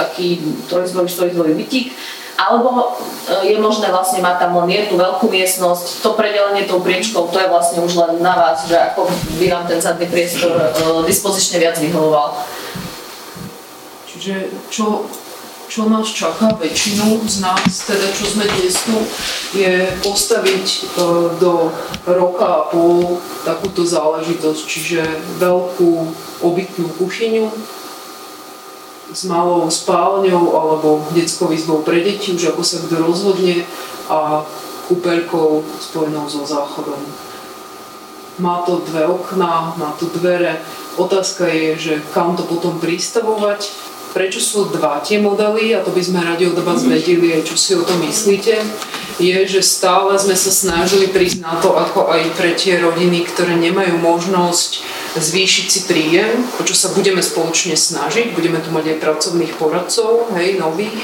taký 0.00 0.40
trojizbový, 0.72 1.08
štvorizbový 1.12 1.52
bytík 1.60 1.92
alebo 2.34 2.98
e, 3.42 3.54
je 3.54 3.56
možné 3.62 3.90
vlastne 3.94 4.18
mať 4.18 4.36
tam 4.42 4.58
len 4.62 4.70
jednu 4.70 4.98
veľkú 4.98 5.30
miestnosť, 5.30 6.02
to 6.02 6.18
predelenie 6.18 6.66
tou 6.66 6.82
priečkou, 6.82 7.30
to 7.30 7.38
je 7.38 7.48
vlastne 7.50 7.78
už 7.82 7.94
len 7.94 8.12
na 8.18 8.34
vás, 8.34 8.66
že 8.66 8.74
ako 8.74 9.06
by 9.38 9.46
vám 9.50 9.64
ten 9.70 9.78
zadný 9.78 10.10
priestor 10.10 10.50
e, 10.50 10.62
dispozične 11.06 11.62
viac 11.62 11.78
vyhovoval. 11.78 12.34
Čiže 14.10 14.50
čo, 14.70 15.06
čo 15.70 15.86
nás 15.86 16.10
čaká 16.10 16.54
väčšinu 16.58 17.22
z 17.26 17.36
nás, 17.42 17.66
teda 17.86 18.06
čo 18.14 18.24
sme 18.26 18.46
dnes 18.46 18.74
tu, 18.82 18.96
je 19.54 19.90
postaviť 20.02 20.66
e, 20.66 20.80
do 21.38 21.70
roka 22.06 22.46
a 22.46 22.66
pol 22.70 23.22
takúto 23.46 23.86
záležitosť, 23.86 24.62
čiže 24.66 25.00
veľkú 25.38 25.90
obytnú 26.42 26.90
kuchyňu, 26.98 27.46
s 29.12 29.24
malou 29.28 29.68
spálňou 29.68 30.56
alebo 30.56 31.04
detskou 31.12 31.52
izbou 31.52 31.84
pre 31.84 32.00
deti, 32.00 32.32
už 32.32 32.54
ako 32.54 32.62
sa 32.64 32.80
kto 32.84 33.04
rozhodne 33.04 33.66
a 34.08 34.44
kúpeľkou 34.88 35.64
spojenou 35.80 36.28
so 36.28 36.44
záchodom. 36.44 37.00
Má 38.38 38.66
to 38.66 38.82
dve 38.82 39.06
okná, 39.06 39.74
má 39.78 39.94
to 39.96 40.10
dvere. 40.10 40.58
Otázka 40.98 41.46
je, 41.46 41.68
že 41.78 41.94
kam 42.14 42.36
to 42.36 42.42
potom 42.42 42.82
pristavovať. 42.82 43.70
Prečo 44.14 44.38
sú 44.38 44.70
dva 44.70 45.02
tie 45.02 45.18
modely, 45.18 45.74
a 45.74 45.82
to 45.82 45.90
by 45.90 45.98
sme 45.98 46.22
radi 46.22 46.46
od 46.46 46.58
vás 46.62 46.86
vedeli, 46.86 47.34
čo 47.42 47.58
si 47.58 47.74
o 47.74 47.82
tom 47.82 47.98
myslíte, 48.06 48.62
je, 49.18 49.36
že 49.46 49.58
stále 49.58 50.14
sme 50.18 50.38
sa 50.38 50.54
snažili 50.54 51.10
prísť 51.10 51.42
na 51.42 51.58
to, 51.58 51.74
ako 51.74 52.10
aj 52.14 52.22
pre 52.38 52.54
tie 52.54 52.78
rodiny, 52.78 53.26
ktoré 53.26 53.58
nemajú 53.58 53.98
možnosť 53.98 54.86
zvýšiť 55.14 55.66
si 55.70 55.80
príjem, 55.86 56.42
o 56.58 56.62
čo 56.66 56.74
sa 56.74 56.90
budeme 56.90 57.22
spoločne 57.22 57.78
snažiť. 57.78 58.34
Budeme 58.34 58.58
tu 58.58 58.74
mať 58.74 58.94
aj 58.94 59.02
pracovných 59.02 59.52
poradcov, 59.54 60.34
hej, 60.34 60.58
nových. 60.58 60.98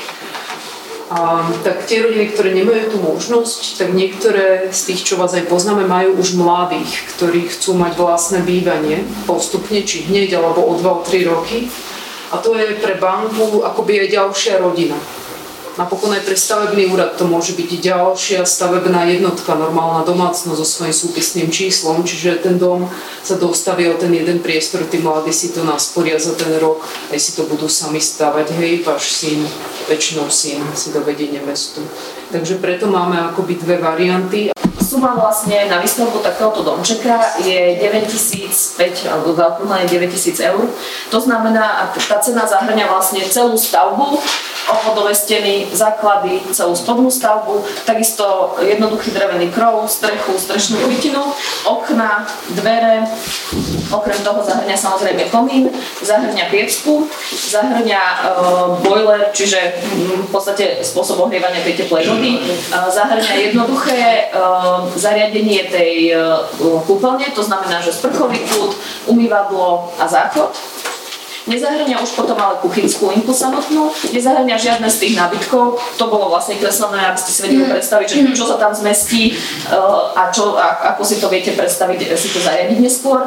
A, 1.10 1.42
tak 1.66 1.90
tie 1.90 2.06
rodiny, 2.06 2.30
ktoré 2.30 2.54
nemajú 2.54 2.94
tú 2.94 2.98
možnosť, 3.02 3.82
tak 3.82 3.90
niektoré 3.90 4.70
z 4.70 4.80
tých, 4.94 5.02
čo 5.02 5.14
vás 5.18 5.34
aj 5.34 5.50
poznáme, 5.50 5.82
majú 5.82 6.14
už 6.22 6.38
mladých, 6.38 6.90
ktorí 7.18 7.50
chcú 7.50 7.74
mať 7.74 7.98
vlastné 7.98 8.46
bývanie 8.46 9.02
postupne, 9.26 9.82
či 9.82 10.06
hneď, 10.06 10.38
alebo 10.38 10.62
o 10.70 10.78
2-3 10.78 11.26
roky. 11.26 11.66
A 12.30 12.38
to 12.38 12.54
je 12.54 12.78
pre 12.78 12.94
banku 12.94 13.66
akoby 13.66 14.06
aj 14.06 14.08
ďalšia 14.14 14.54
rodina. 14.62 14.94
Napokon 15.80 16.12
aj 16.12 16.28
pre 16.28 16.36
stavebný 16.36 16.92
úrad 16.92 17.16
to 17.16 17.24
môže 17.24 17.56
byť 17.56 17.80
ďalšia 17.80 18.44
stavebná 18.44 19.08
jednotka, 19.16 19.56
normálna 19.56 20.04
domácnosť 20.04 20.60
so 20.60 20.66
svojím 20.68 20.92
súpisným 20.92 21.48
číslom, 21.48 22.04
čiže 22.04 22.44
ten 22.44 22.60
dom 22.60 22.84
sa 23.24 23.40
dostaví 23.40 23.88
o 23.88 23.96
ten 23.96 24.12
jeden 24.12 24.44
priestor, 24.44 24.84
tí 24.84 25.00
mladí 25.00 25.32
si 25.32 25.56
to 25.56 25.64
nasporia 25.64 26.20
za 26.20 26.36
ten 26.36 26.52
rok, 26.60 26.84
aj 27.08 27.16
si 27.16 27.32
to 27.32 27.48
budú 27.48 27.64
sami 27.64 27.96
stavať, 27.96 28.52
hej, 28.60 28.84
váš 28.84 29.24
syn, 29.24 29.40
väčšinou 29.88 30.28
syn 30.28 30.60
si 30.76 30.92
dovedie 30.92 31.32
nevestu. 31.32 31.80
Takže 32.30 32.62
preto 32.62 32.86
máme 32.86 33.18
akoby 33.18 33.58
dve 33.58 33.76
varianty. 33.82 34.54
Suma 34.78 35.18
vlastne 35.18 35.66
na 35.66 35.82
výstavbu 35.82 36.22
takéhoto 36.22 36.62
domčeka 36.62 37.42
je 37.42 37.78
9005 37.82 39.10
alebo 39.10 39.34
zaokrúhlené 39.34 39.86
9000 39.86 40.50
eur. 40.50 40.66
To 41.10 41.18
znamená, 41.18 41.90
tá 41.94 42.18
cena 42.22 42.46
zahrňa 42.46 42.86
vlastne 42.86 43.22
celú 43.26 43.58
stavbu, 43.58 44.18
obvodové 44.70 45.14
steny, 45.14 45.66
základy, 45.74 46.42
celú 46.54 46.74
spodnú 46.78 47.10
stavbu, 47.10 47.66
takisto 47.86 48.54
jednoduchý 48.62 49.10
drevený 49.10 49.50
krov, 49.50 49.90
strechu, 49.90 50.38
strešnú 50.38 50.78
krytinu, 50.86 51.22
okna, 51.66 52.26
dvere, 52.54 53.06
okrem 53.90 54.18
toho 54.22 54.40
zahrňa 54.46 54.76
samozrejme 54.78 55.26
komín, 55.34 55.70
zahrňa 56.02 56.46
piecku, 56.50 57.10
zahrňa 57.50 58.02
e, 58.02 58.16
boiler, 58.86 59.34
čiže 59.34 59.82
v 60.26 60.30
podstate 60.30 60.86
spôsob 60.86 61.26
ohrievania 61.26 61.62
tej 61.66 61.84
teplej 61.84 62.06
e, 62.28 62.40
zahrňa 62.70 63.34
jednoduché 63.50 64.00
e, 64.00 64.22
zariadenie 64.96 65.66
tej 65.72 66.12
e, 66.12 66.16
kúpeľne, 66.84 67.32
to 67.32 67.42
znamená, 67.42 67.80
že 67.80 67.94
sprchový 67.94 68.40
kút, 68.48 68.76
umývadlo 69.08 69.92
a 69.98 70.04
záchod. 70.04 70.52
Nezahrňa 71.48 72.04
už 72.04 72.14
potom 72.14 72.36
ale 72.36 72.60
kuchynskú 72.60 73.10
linku 73.10 73.32
samotnú, 73.32 73.90
nezahrňa 74.12 74.60
žiadne 74.60 74.86
z 74.86 75.00
tých 75.02 75.14
nábytkov, 75.16 75.80
to 75.96 76.04
bolo 76.06 76.28
vlastne 76.28 76.60
kreslené, 76.60 77.00
aby 77.10 77.18
ste 77.18 77.32
si 77.32 77.40
vedeli 77.42 77.64
mhm. 77.64 77.72
predstaviť, 77.74 78.06
že 78.06 78.18
čo 78.36 78.44
sa 78.44 78.60
tam 78.60 78.70
zmestí 78.76 79.34
a, 80.14 80.28
čo, 80.30 80.60
a 80.60 80.94
ako 80.94 81.02
si 81.02 81.16
to 81.16 81.32
viete 81.32 81.56
predstaviť, 81.56 82.12
si 82.14 82.28
to 82.30 82.38
zariadiť 82.44 82.78
neskôr. 82.78 83.24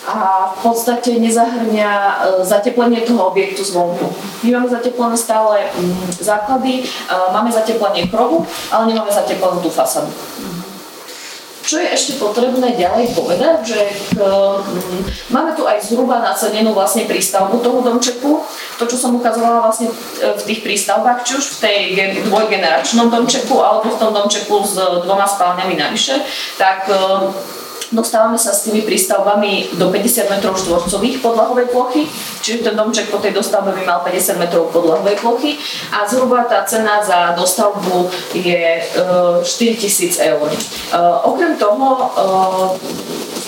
E, 0.00 0.10
a 0.10 0.48
v 0.56 0.58
podstate 0.62 1.20
nezahrňa 1.20 1.90
e, 1.92 2.14
zateplenie 2.44 3.00
toho 3.04 3.28
objektu 3.28 3.64
zvonku. 3.64 4.08
My 4.42 4.56
máme 4.56 4.68
zateplené 4.68 5.16
stále 5.16 5.68
mm, 5.76 6.16
základy, 6.20 6.84
e, 6.84 7.12
máme 7.32 7.52
zateplenie 7.52 8.08
krovu, 8.08 8.46
ale 8.72 8.92
nemáme 8.92 9.12
zateplenú 9.12 9.60
tú 9.60 9.68
fasadu. 9.70 10.08
Čo 11.60 11.76
je 11.76 11.92
ešte 11.92 12.12
potrebné 12.16 12.72
ďalej 12.74 13.12
povedať, 13.14 13.62
že 13.62 13.80
k, 14.16 14.18
m, 14.18 15.04
máme 15.28 15.52
tu 15.52 15.68
aj 15.68 15.84
zhruba 15.84 16.24
nacenenú 16.24 16.72
vlastne 16.72 17.04
prístavbu 17.04 17.60
toho 17.60 17.84
domčeku. 17.84 18.42
To, 18.80 18.84
čo 18.88 18.96
som 18.96 19.14
ukazovala 19.14 19.68
vlastne 19.68 19.92
e, 19.92 19.94
v 20.32 20.42
tých 20.48 20.64
prístavbách, 20.64 21.28
či 21.28 21.36
už 21.36 21.44
v 21.44 21.58
tej 21.60 21.78
dvojgeneračnom 22.24 23.12
domčeku 23.12 23.60
alebo 23.60 23.92
v 23.92 24.00
tom 24.00 24.10
domčeku 24.16 24.64
s 24.64 24.80
dvoma 24.80 25.28
spálňami 25.28 25.76
navyše, 25.76 26.24
tak 26.56 26.88
Dostávame 27.90 28.38
sa 28.38 28.54
s 28.54 28.70
tými 28.70 28.86
prístavbami 28.86 29.74
do 29.74 29.90
50 29.90 30.30
m 30.30 30.38
štvorcových 30.38 31.18
podlahovej 31.18 31.74
plochy, 31.74 32.06
čiže 32.38 32.70
ten 32.70 32.78
domček 32.78 33.10
po 33.10 33.18
tej 33.18 33.34
dostavbe 33.34 33.74
by 33.74 33.82
mal 33.82 34.06
50 34.06 34.38
m 34.38 34.44
podlahovej 34.70 35.18
plochy 35.18 35.58
a 35.90 36.06
zhruba 36.06 36.46
tá 36.46 36.62
cena 36.62 37.02
za 37.02 37.34
dostavbu 37.34 38.06
je 38.30 38.78
4000 39.42 40.22
e, 40.22 40.30
eur. 40.30 40.46
E, 40.46 40.58
okrem 41.26 41.58
toho 41.58 41.86
e, 41.98 42.08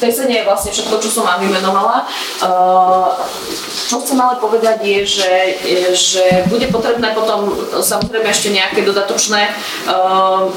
tej 0.02 0.10
cene 0.10 0.34
je 0.42 0.48
vlastne 0.48 0.74
všetko, 0.74 0.98
čo 0.98 1.10
som 1.14 1.22
vám 1.22 1.46
vymenovala. 1.46 2.02
Čo 3.86 4.02
chcem 4.02 4.18
ale 4.18 4.42
povedať 4.42 4.82
je, 4.82 4.98
že, 5.06 5.32
že 5.94 6.24
bude 6.50 6.66
potrebné 6.74 7.14
potom 7.14 7.54
samozrejme 7.78 8.26
ešte 8.26 8.50
nejaké 8.50 8.82
dodatočné 8.82 9.52
uh, 9.86 10.50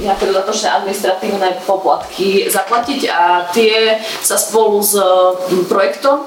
nejaké 0.00 0.24
dodatočné 0.26 0.68
administratívne 0.74 1.62
poplatky 1.68 2.50
zaplatiť 2.50 3.00
a 3.12 3.46
tie 3.54 4.00
sa 4.24 4.34
spolu 4.34 4.80
s 4.82 4.96
projektom 5.68 6.26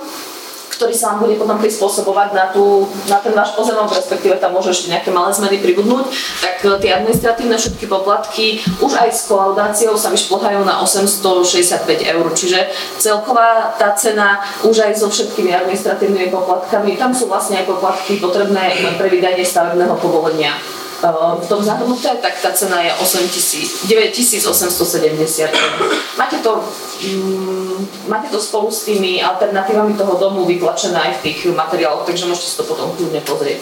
ktorý 0.84 1.00
sa 1.00 1.16
vám 1.16 1.24
bude 1.24 1.40
potom 1.40 1.56
prispôsobovať 1.64 2.36
na, 2.36 2.52
tú, 2.52 2.84
na 3.08 3.16
ten 3.24 3.32
váš 3.32 3.56
pozemok, 3.56 3.88
respektíve 3.88 4.36
tam 4.36 4.52
môže 4.52 4.76
ešte 4.76 4.92
nejaké 4.92 5.16
malé 5.16 5.32
zmeny 5.32 5.64
pribudnúť, 5.64 6.12
tak 6.44 6.60
e, 6.60 6.76
tie 6.84 7.00
administratívne 7.00 7.56
všetky 7.56 7.88
poplatky 7.88 8.60
už 8.84 8.92
aj 9.00 9.08
s 9.16 9.32
kolaudáciou 9.32 9.96
sa 9.96 10.12
vyšplhajú 10.12 10.68
na 10.68 10.84
865 10.84 11.88
eur, 11.88 12.26
čiže 12.36 12.68
celková 13.00 13.80
tá 13.80 13.96
cena 13.96 14.44
už 14.68 14.92
aj 14.92 15.00
so 15.00 15.08
všetkými 15.08 15.56
administratívnymi 15.56 16.28
poplatkami, 16.36 17.00
tam 17.00 17.16
sú 17.16 17.32
vlastne 17.32 17.64
aj 17.64 17.72
poplatky 17.72 18.20
potrebné 18.20 18.76
pre 19.00 19.08
vydanie 19.08 19.48
stavebného 19.48 19.96
povolenia 20.04 20.52
v 21.12 21.46
tom 21.52 21.60
zahrnuté, 21.60 22.16
tak 22.24 22.40
tá 22.40 22.56
cena 22.56 22.80
je 22.80 22.92
9870 23.92 25.52
Máte 26.16 26.38
to, 26.40 26.64
mm, 27.04 28.08
máte 28.08 28.32
to 28.32 28.40
spolu 28.40 28.72
s 28.72 28.88
tými 28.88 29.20
alternatívami 29.20 30.00
toho 30.00 30.16
domu 30.16 30.46
vytlačené 30.46 30.96
aj 30.96 31.14
v 31.20 31.22
tých 31.28 31.52
materiáloch, 31.52 32.08
takže 32.08 32.26
môžete 32.30 32.48
si 32.48 32.58
to 32.58 32.64
potom 32.64 32.96
kľudne 32.96 33.20
pozrieť. 33.28 33.60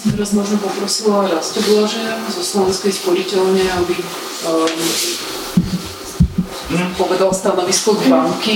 Teraz 0.00 0.32
možno 0.32 0.56
poprosila 0.62 1.28
Rasto 1.28 1.60
Blaže 1.60 2.00
zo 2.30 2.40
Slovenskej 2.40 2.92
sporiteľne, 2.92 3.64
aby 3.84 3.96
um, 4.48 4.70
povedal 6.96 7.34
stanovisko 7.34 7.98
k 7.98 8.08
banky. 8.08 8.54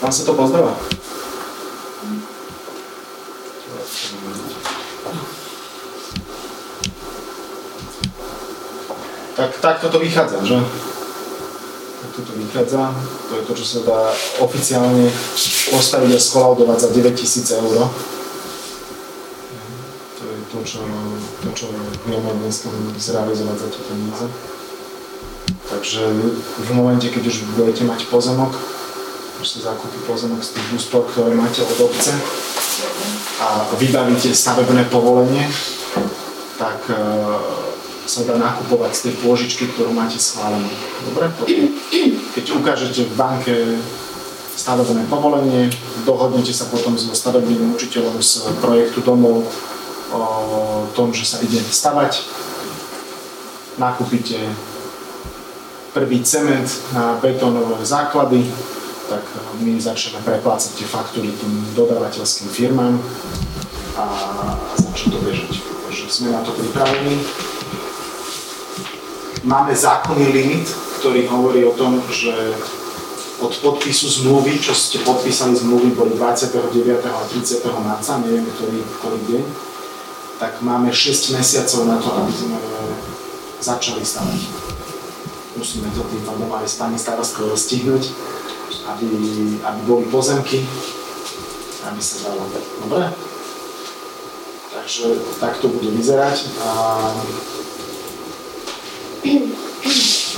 Vám 0.00 0.12
sa 0.12 0.22
to 0.24 0.32
pozdáva? 0.34 0.99
Tak 9.40 9.56
takto 9.60 9.88
to 9.88 9.98
vychádza, 10.04 10.44
že? 10.44 10.60
Takto 12.04 12.20
to 12.28 12.32
vychádza, 12.36 12.92
to 13.28 13.32
je 13.40 13.42
to, 13.48 13.52
čo 13.56 13.64
sa 13.64 13.80
dá 13.88 14.00
oficiálne 14.44 15.08
postaviť 15.72 16.12
a 16.12 16.20
skolaudovať 16.20 16.76
za 16.76 16.88
9000 16.92 17.60
eur. 17.64 17.88
To 20.20 20.22
je 20.28 20.38
to, 20.52 20.58
čo, 20.68 20.84
to, 21.40 21.48
čo 21.56 21.66
vieme 22.04 22.36
dneska 22.44 22.68
zrealizovať 23.00 23.56
za 23.64 23.68
tie 23.72 23.82
peniaze. 23.88 24.26
Takže 25.72 26.02
v 26.60 26.70
momente, 26.76 27.08
keď 27.08 27.24
už 27.32 27.56
budete 27.56 27.88
mať 27.88 28.12
pozemok, 28.12 28.52
už 29.40 29.46
sa 29.48 29.72
zakúpi 29.72 30.04
pozemok 30.04 30.44
z 30.44 30.52
tých 30.52 30.68
úspor, 30.76 31.08
ktoré 31.08 31.32
máte 31.32 31.64
od 31.64 31.80
obce 31.80 32.12
a 33.40 33.64
vybavíte 33.80 34.36
stavebné 34.36 34.84
povolenie, 34.92 35.48
tak 36.60 36.92
sa 38.10 38.26
dá 38.26 38.34
nakupovať 38.34 38.90
z 38.90 39.00
tej 39.06 39.14
pôžičky, 39.22 39.70
ktorú 39.70 39.94
máte 39.94 40.18
schválenú. 40.18 40.66
Dobre? 41.06 41.30
Keď 42.34 42.44
ukážete 42.58 43.06
v 43.06 43.14
banke 43.14 43.54
stavebné 44.58 45.06
povolenie, 45.06 45.70
dohodnete 46.02 46.50
sa 46.50 46.66
potom 46.66 46.98
so 46.98 47.14
stavebným 47.14 47.78
učiteľom 47.78 48.18
z 48.18 48.50
projektu 48.58 48.98
domov 49.06 49.46
o 50.10 50.90
tom, 50.90 51.14
že 51.14 51.22
sa 51.22 51.38
ide 51.38 51.62
stavať, 51.62 52.26
nakúpite 53.78 54.42
prvý 55.94 56.18
cement 56.26 56.66
na 56.90 57.14
betónové 57.22 57.78
základy, 57.86 58.42
tak 59.06 59.22
my 59.62 59.78
začneme 59.78 60.22
preplácať 60.26 60.82
tie 60.82 60.86
faktúry 60.86 61.30
tým 61.34 61.74
dodávateľským 61.78 62.50
firmám 62.50 62.98
a 63.94 64.04
začne 64.78 65.14
to 65.14 65.18
bežať. 65.22 65.62
Takže 65.62 66.02
sme 66.10 66.34
na 66.34 66.42
to 66.42 66.54
pripravení 66.54 67.22
máme 69.44 69.72
zákonný 69.72 70.26
limit, 70.32 70.66
ktorý 71.00 71.24
hovorí 71.32 71.64
o 71.64 71.72
tom, 71.72 72.00
že 72.12 72.32
od 73.40 73.52
podpisu 73.64 74.04
zmluvy, 74.20 74.60
čo 74.60 74.76
ste 74.76 75.00
podpísali 75.00 75.56
zmluvy, 75.56 75.96
boli 75.96 76.12
29. 76.12 76.52
a 77.08 77.24
30. 77.24 77.64
marca, 77.80 78.20
neviem, 78.20 78.44
ktorý, 78.44 78.78
ktorý 79.00 79.18
deň, 79.32 79.44
tak 80.36 80.60
máme 80.60 80.92
6 80.92 81.36
mesiacov 81.36 81.80
na 81.88 81.96
to, 81.96 82.08
aby 82.20 82.32
sme 82.32 82.58
začali 83.64 84.04
stavať. 84.04 84.40
Musíme 85.56 85.88
to 85.92 86.04
tým 86.04 86.22
pádom 86.24 86.52
aj 86.52 86.68
s 86.68 86.76
pani 86.76 87.00
starostkou 87.00 87.56
stihnúť, 87.56 88.12
aby, 88.92 89.08
aby 89.64 89.80
boli 89.88 90.04
pozemky, 90.12 90.64
aby 91.88 92.00
sa 92.00 92.28
dalo. 92.28 92.44
Dobre? 92.84 93.08
Takže 94.70 95.04
tak 95.40 95.60
to 95.64 95.68
bude 95.68 95.92
vyzerať. 95.96 96.60
A 96.60 96.68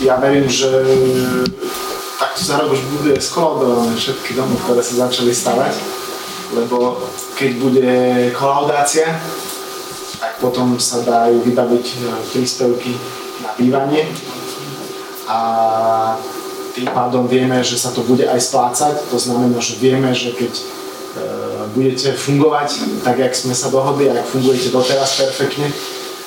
ja 0.02 0.18
verím, 0.18 0.50
že 0.50 0.68
takto 2.18 2.42
za 2.42 2.58
rok 2.58 2.74
už 2.74 2.82
bude 2.98 3.14
skolaudované 3.22 3.94
všetky 3.94 4.34
domy, 4.34 4.56
ktoré 4.66 4.82
sa 4.82 5.06
začali 5.06 5.30
stavať, 5.34 5.74
lebo 6.58 6.98
keď 7.38 7.50
bude 7.58 7.92
kolaudácia, 8.34 9.08
tak 10.18 10.38
potom 10.38 10.78
sa 10.78 11.02
dajú 11.02 11.42
vybaviť 11.42 11.86
e, 11.86 11.96
príspevky 12.30 12.94
na 13.42 13.50
bývanie. 13.58 14.06
A 15.26 15.38
tým 16.74 16.86
pádom 16.94 17.26
vieme, 17.26 17.58
že 17.62 17.74
sa 17.74 17.90
to 17.90 18.06
bude 18.06 18.22
aj 18.22 18.38
splácať, 18.38 19.10
to 19.10 19.18
znamená, 19.18 19.58
že 19.58 19.82
vieme, 19.82 20.14
že 20.14 20.30
keď 20.34 20.52
e, 20.54 20.62
budete 21.74 22.14
fungovať 22.14 23.02
tak, 23.02 23.18
jak 23.18 23.34
sme 23.34 23.54
sa 23.54 23.70
dohodli, 23.70 24.10
ak 24.10 24.30
fungujete 24.30 24.70
doteraz 24.70 25.18
perfektne, 25.18 25.74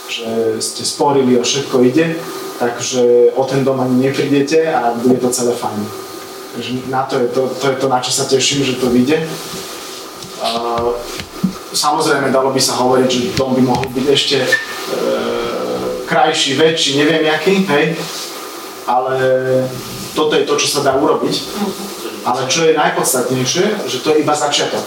že 0.09 0.61
ste 0.61 0.83
sporili 0.85 1.37
o 1.37 1.43
všetko 1.43 1.81
ide, 1.83 2.15
takže 2.59 3.33
o 3.35 3.43
ten 3.43 3.65
dom 3.65 3.81
ani 3.81 4.07
neprídete 4.09 4.69
a 4.69 4.93
bude 4.95 5.17
to 5.17 5.29
celé 5.29 5.53
fajn. 5.53 5.81
Takže 6.55 6.71
na 6.87 7.03
to 7.03 7.19
je 7.19 7.27
to, 7.27 7.41
to 7.51 7.65
je 7.67 7.75
to, 7.75 7.87
na 7.89 7.99
čo 7.99 8.11
sa 8.11 8.23
teším, 8.29 8.63
že 8.63 8.79
to 8.79 8.87
vyjde. 8.87 9.27
Samozrejme, 11.75 12.31
dalo 12.31 12.55
by 12.55 12.61
sa 12.61 12.79
hovoriť, 12.79 13.09
že 13.11 13.35
dom 13.35 13.51
by 13.51 13.61
mohol 13.65 13.83
byť 13.91 14.07
ešte 14.07 14.37
e, 14.39 14.47
krajší, 16.07 16.55
väčší, 16.55 16.95
neviem 16.95 17.27
jaký, 17.27 17.67
hej, 17.67 17.99
ale 18.87 19.15
toto 20.15 20.39
je 20.39 20.47
to, 20.47 20.55
čo 20.55 20.79
sa 20.79 20.85
dá 20.85 20.95
urobiť. 20.95 21.35
Ale 22.25 22.47
čo 22.47 22.65
je 22.65 22.79
najpodstatnejšie, 22.79 23.65
že 23.85 23.97
to 24.01 24.15
je 24.15 24.23
iba 24.23 24.33
začiatok. 24.33 24.81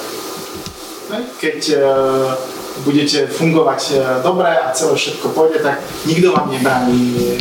Keď 1.39 1.59
uh, 1.79 2.35
budete 2.83 3.31
fungovať 3.31 3.83
uh, 3.95 3.99
dobre 4.23 4.51
a 4.51 4.75
celé 4.75 4.95
všetko 4.95 5.35
pôjde, 5.35 5.62
tak 5.62 5.83
nikto 6.07 6.35
vám 6.35 6.51
nebráni 6.51 7.38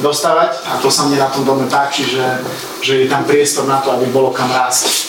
dostávať 0.00 0.60
a 0.68 0.76
to 0.80 0.92
sa 0.92 1.08
mne 1.08 1.20
na 1.20 1.28
tom 1.32 1.44
dome 1.46 1.64
páči, 1.68 2.04
že, 2.04 2.24
že 2.84 2.92
je 3.04 3.06
tam 3.08 3.24
priestor 3.24 3.64
na 3.64 3.80
to, 3.80 3.92
aby 3.96 4.12
bolo 4.12 4.28
kam 4.32 4.48
rásť. 4.52 5.08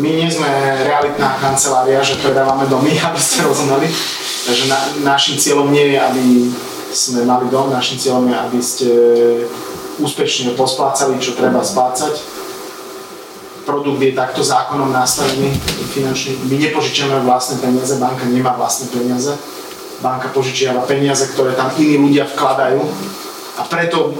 My 0.00 0.08
nie 0.08 0.30
sme 0.30 0.48
realitná 0.86 1.36
kancelária, 1.36 2.00
že 2.00 2.22
predávame 2.22 2.64
domy, 2.70 2.96
aby 3.08 3.20
ste 3.20 3.44
rozumeli. 3.44 3.90
Takže 4.42 4.64
na, 4.66 4.78
našim 5.14 5.38
cieľom 5.38 5.70
nie 5.70 5.94
je, 5.94 5.98
aby 5.98 6.24
sme 6.92 7.24
mali 7.24 7.46
dom, 7.48 7.70
našim 7.72 7.98
cieľom 7.98 8.26
je, 8.28 8.34
aby 8.36 8.58
ste 8.62 8.88
úspešne 10.00 10.54
posplácali, 10.58 11.20
čo 11.20 11.36
treba 11.36 11.62
splácať. 11.62 12.41
Produkt 13.62 14.02
je 14.02 14.12
takto 14.12 14.42
zákonom 14.42 14.90
nastavený 14.90 15.54
finančný. 15.94 16.50
My 16.50 16.58
nepožičiame 16.58 17.22
vlastné 17.22 17.62
peniaze, 17.62 17.94
banka 18.02 18.26
nemá 18.26 18.58
vlastné 18.58 18.90
peniaze. 18.90 19.38
Banka 20.02 20.34
požičiava 20.34 20.82
peniaze, 20.82 21.30
ktoré 21.30 21.54
tam 21.54 21.70
iní 21.78 21.94
ľudia 21.94 22.26
vkladajú. 22.26 22.82
A 23.58 23.62
preto 23.70 24.18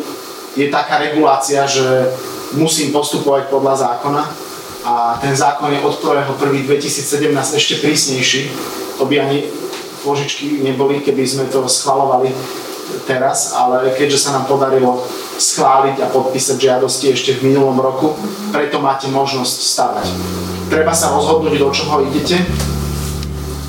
je 0.55 0.71
taká 0.71 1.03
regulácia, 1.03 1.67
že 1.67 2.13
musím 2.55 2.95
postupovať 2.95 3.49
podľa 3.49 3.75
zákona 3.91 4.23
a 4.83 5.19
ten 5.23 5.35
zákon 5.35 5.73
je 5.73 5.81
od 5.81 5.95
1.1.2017 5.95 7.59
ešte 7.59 7.75
prísnejší. 7.81 8.41
To 8.99 9.07
by 9.09 9.15
ani 9.23 9.47
požičky 10.03 10.61
neboli, 10.63 11.01
keby 11.01 11.23
sme 11.23 11.45
to 11.49 11.65
schvalovali 11.71 12.35
teraz, 13.07 13.55
ale 13.55 13.91
keďže 13.95 14.19
sa 14.29 14.31
nám 14.39 14.45
podarilo 14.47 15.03
schváliť 15.39 15.97
a 16.03 16.11
podpísať 16.13 16.57
žiadosti 16.59 17.13
ešte 17.13 17.31
v 17.39 17.53
minulom 17.53 17.79
roku, 17.79 18.15
preto 18.53 18.79
máte 18.79 19.09
možnosť 19.11 19.57
stavať. 19.59 20.07
Treba 20.71 20.95
sa 20.95 21.13
rozhodnúť, 21.13 21.59
do 21.59 21.69
čoho 21.75 22.05
idete, 22.07 22.41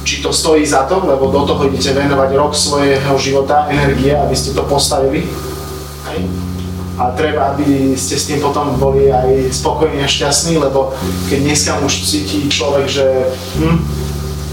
či 0.04 0.20
to 0.20 0.36
stojí 0.36 0.68
za 0.68 0.84
to, 0.86 1.04
lebo 1.08 1.32
do 1.32 1.48
toho 1.48 1.68
idete 1.68 1.96
venovať 1.96 2.30
rok 2.36 2.52
svojho 2.54 3.16
života, 3.18 3.72
energie, 3.72 4.12
aby 4.12 4.36
ste 4.36 4.52
to 4.52 4.64
postavili. 4.68 5.26
Hej. 6.12 6.28
A 6.94 7.10
treba, 7.18 7.58
aby 7.58 7.98
ste 7.98 8.14
s 8.14 8.30
tým 8.30 8.38
potom 8.38 8.78
boli 8.78 9.10
aj 9.10 9.50
spokojní 9.50 10.06
a 10.06 10.08
šťastní, 10.08 10.62
lebo 10.62 10.94
keď 11.26 11.40
dneska 11.42 11.72
už 11.82 12.06
cíti 12.06 12.46
človek, 12.46 12.86
že, 12.86 13.34
hm, 13.58 13.78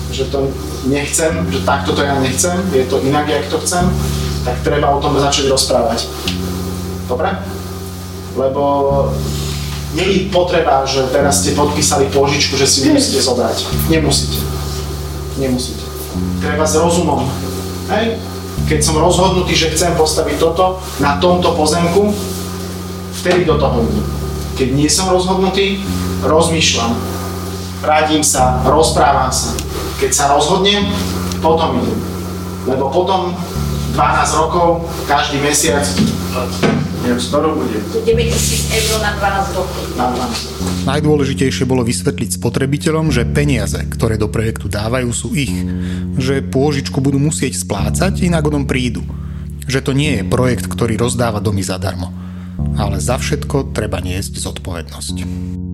že 0.09 0.25
to 0.33 0.49
nechcem, 0.89 1.45
že 1.53 1.61
takto 1.69 1.93
to 1.93 2.01
ja 2.01 2.17
nechcem, 2.17 2.57
je 2.73 2.89
to 2.89 2.97
inak, 3.05 3.29
jak 3.29 3.45
to 3.53 3.61
chcem, 3.61 3.85
tak 4.45 4.57
treba 4.65 4.97
o 4.97 5.03
tom 5.03 5.17
začať 5.21 5.53
rozprávať. 5.53 6.09
Dobre? 7.09 7.29
Lebo 8.39 8.63
je 9.91 10.31
potreba, 10.31 10.87
že 10.87 11.11
teraz 11.11 11.43
ste 11.43 11.59
podpísali 11.59 12.07
požičku, 12.15 12.55
že 12.55 12.67
si 12.67 12.87
musíte 12.87 13.19
zobrať. 13.19 13.91
Nemusíte. 13.91 14.39
Nemusíte. 15.37 15.83
Treba 16.39 16.63
s 16.63 16.79
rozumom. 16.79 17.27
Hej? 17.91 18.23
Keď 18.71 18.81
som 18.87 19.03
rozhodnutý, 19.03 19.53
že 19.59 19.75
chcem 19.75 19.99
postaviť 19.99 20.39
toto 20.39 20.79
na 21.03 21.19
tomto 21.19 21.59
pozemku, 21.59 22.15
vtedy 23.19 23.43
do 23.43 23.59
toho 23.59 23.83
idem. 23.83 24.07
Keď 24.55 24.69
nie 24.79 24.87
som 24.87 25.11
rozhodnutý, 25.11 25.83
rozmýšľam. 26.23 26.95
Radím 27.83 28.23
sa, 28.23 28.63
rozprávam 28.63 29.33
sa. 29.33 29.57
Keď 29.99 30.11
sa 30.13 30.25
rozhodnem, 30.31 30.87
potom 31.43 31.83
idem. 31.83 31.99
Lebo 32.69 32.93
potom 32.93 33.35
12 33.95 34.41
rokov, 34.41 34.87
každý 35.11 35.43
mesiac, 35.43 35.83
neviem, 37.03 37.21
skoro 37.21 37.59
bude. 37.59 37.79
9 38.07 38.07
tisíc 38.31 38.71
eur 38.71 39.03
na 39.03 39.19
12 39.19 39.59
rokov. 39.59 39.83
Na 39.99 40.07
12. 40.15 40.87
Najdôležitejšie 40.87 41.65
bolo 41.69 41.85
vysvetliť 41.85 42.41
spotrebiteľom, 42.41 43.13
že 43.13 43.29
peniaze, 43.29 43.77
ktoré 43.77 44.17
do 44.17 44.31
projektu 44.33 44.71
dávajú, 44.71 45.11
sú 45.13 45.35
ich. 45.37 45.53
Že 46.17 46.49
pôžičku 46.49 47.03
budú 47.05 47.21
musieť 47.21 47.59
splácať, 47.59 48.25
inak 48.25 48.49
o 48.49 48.53
prídu. 48.65 49.05
Že 49.69 49.81
to 49.85 49.93
nie 49.93 50.21
je 50.21 50.29
projekt, 50.29 50.67
ktorý 50.71 50.97
rozdáva 50.97 51.43
domy 51.43 51.61
zadarmo. 51.61 52.11
Ale 52.81 52.97
za 53.03 53.21
všetko 53.21 53.77
treba 53.77 54.01
niesť 54.01 54.41
zodpovednosť. 54.41 55.70